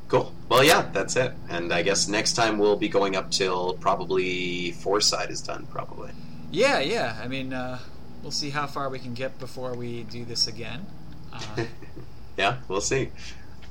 Cool. 0.09 0.33
Well, 0.49 0.65
yeah, 0.65 0.89
that's 0.93 1.15
it. 1.17 1.33
And 1.51 1.71
I 1.73 1.83
guess 1.83 2.09
next 2.09 2.33
time 2.33 2.57
we'll 2.59 2.77
be 2.77 2.89
going 2.89 3.15
up 3.17 3.31
till 3.31 3.75
probably 3.75 4.73
Fourside 4.73 5.31
is 5.31 5.43
done. 5.43 5.67
Probably. 5.71 6.13
Yeah, 6.55 6.79
yeah. 6.79 7.21
I 7.21 7.27
mean, 7.27 7.53
uh, 7.53 7.81
we'll 8.23 8.31
see 8.31 8.51
how 8.51 8.69
far 8.69 8.89
we 8.89 9.01
can 9.01 9.13
get 9.13 9.41
before 9.41 9.75
we 9.75 10.05
do 10.05 10.25
this 10.25 10.47
again. 10.47 10.87
Uh, 11.33 11.65
yeah, 12.37 12.59
we'll 12.69 12.81
see. 12.81 13.11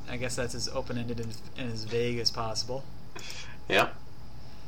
I 0.09 0.17
guess 0.17 0.35
that's 0.35 0.53
as 0.53 0.67
open 0.67 0.97
ended 0.97 1.21
and, 1.21 1.33
and 1.57 1.71
as 1.71 1.85
vague 1.85 2.19
as 2.19 2.29
possible. 2.29 2.83
Yeah. 3.69 3.89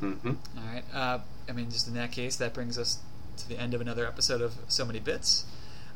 Mm-hmm. 0.01 0.29
All 0.29 0.73
right. 0.73 0.83
Uh, 0.93 1.19
I 1.49 1.51
mean, 1.51 1.69
just 1.69 1.89
in 1.89 1.93
that 1.95 2.13
case, 2.13 2.37
that 2.37 2.53
brings 2.53 2.77
us 2.77 2.99
to 3.35 3.49
the 3.49 3.59
end 3.59 3.73
of 3.73 3.81
another 3.81 4.07
episode 4.07 4.41
of 4.41 4.53
So 4.69 4.85
Many 4.85 5.01
Bits. 5.01 5.43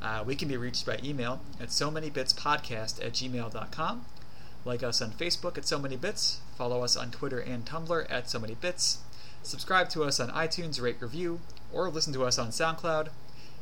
Uh, 0.01 0.21
we 0.25 0.36
can 0.36 0.49
be 0.49 0.58
reached 0.58 0.86
by 0.86 0.99
email 1.01 1.39
at 1.60 1.71
so 1.71 1.89
many 1.89 2.10
bits 2.10 2.34
podcast 2.34 3.03
at 3.03 3.13
gmail.com. 3.13 4.05
Like 4.65 4.84
us 4.84 5.01
on 5.01 5.12
Facebook 5.12 5.58
at 5.58 5.65
So 5.65 5.79
Many 5.79 5.95
Bits. 5.95 6.41
Follow 6.58 6.84
us 6.84 6.97
on 6.97 7.12
Twitter 7.12 7.39
and 7.39 7.65
Tumblr 7.65 8.05
at 8.10 8.29
So 8.29 8.39
Many 8.39 8.55
Bits. 8.55 8.97
Subscribe 9.41 9.89
to 9.91 10.03
us 10.03 10.19
on 10.19 10.29
iTunes, 10.32 10.82
rate, 10.82 10.97
review, 10.99 11.39
or 11.73 11.89
listen 11.89 12.13
to 12.13 12.25
us 12.25 12.38
on 12.38 12.49
SoundCloud. 12.49 13.10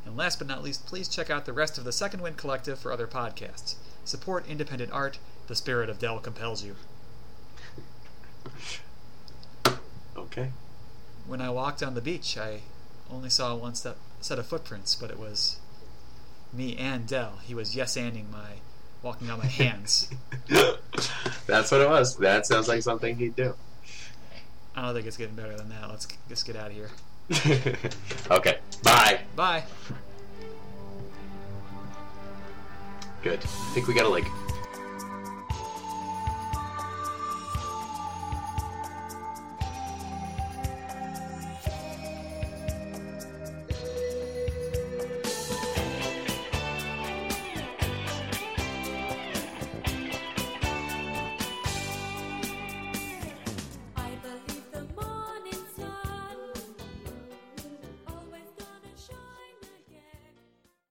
And 0.06 0.16
last 0.16 0.40
but 0.40 0.48
not 0.48 0.64
least, 0.64 0.86
please 0.86 1.08
check 1.08 1.30
out 1.30 1.46
the 1.46 1.54
rest 1.54 1.78
of 1.78 1.84
the 1.84 1.92
Second 1.92 2.22
Wind 2.22 2.38
Collective 2.38 2.80
for 2.80 2.92
other 2.92 3.08
podcasts. 3.08 3.76
Support 4.06 4.48
independent 4.48 4.92
art. 4.92 5.20
The 5.48 5.56
spirit 5.56 5.90
of 5.90 6.00
Dell 6.00 6.20
compels 6.20 6.64
you. 6.64 6.76
Okay. 10.16 10.52
When 11.26 11.42
I 11.42 11.50
walked 11.50 11.84
on 11.84 11.94
the 11.94 12.02
beach, 12.02 12.38
I 12.38 12.62
only 13.12 13.30
saw 13.30 13.56
one 13.56 13.76
step, 13.76 13.98
set 14.22 14.40
of 14.40 14.48
footprints, 14.48 14.96
but 14.96 15.12
it 15.12 15.20
was 15.20 15.60
me 16.54 16.78
and 16.78 17.08
Dell. 17.08 17.40
He 17.44 17.54
was 17.54 17.76
yes 17.76 17.98
anding 17.98 18.32
my 18.32 18.60
walking 19.04 19.30
on 19.30 19.40
my 19.40 19.46
hands. 19.46 20.10
That's 21.48 21.72
what 21.72 21.82
it 21.82 21.90
was. 21.90 22.16
That 22.18 22.46
sounds 22.46 22.68
like 22.68 22.82
something 22.82 23.18
he'd 23.18 23.36
do. 23.36 23.56
I 24.76 24.82
don't 24.82 24.94
think 24.94 25.08
it's 25.08 25.18
getting 25.18 25.36
better 25.36 25.56
than 25.56 25.70
that. 25.70 25.90
Let's 25.90 26.08
just 26.30 26.46
get 26.46 26.56
out 26.56 26.68
of 26.68 26.74
here. 26.74 26.90
okay. 28.32 28.60
Bye. 28.84 29.22
Bye. 29.36 29.64
Good. 33.24 33.40
I 33.40 33.72
think 33.74 33.88
we 33.88 33.94
gotta 33.94 34.10
like 34.10 34.26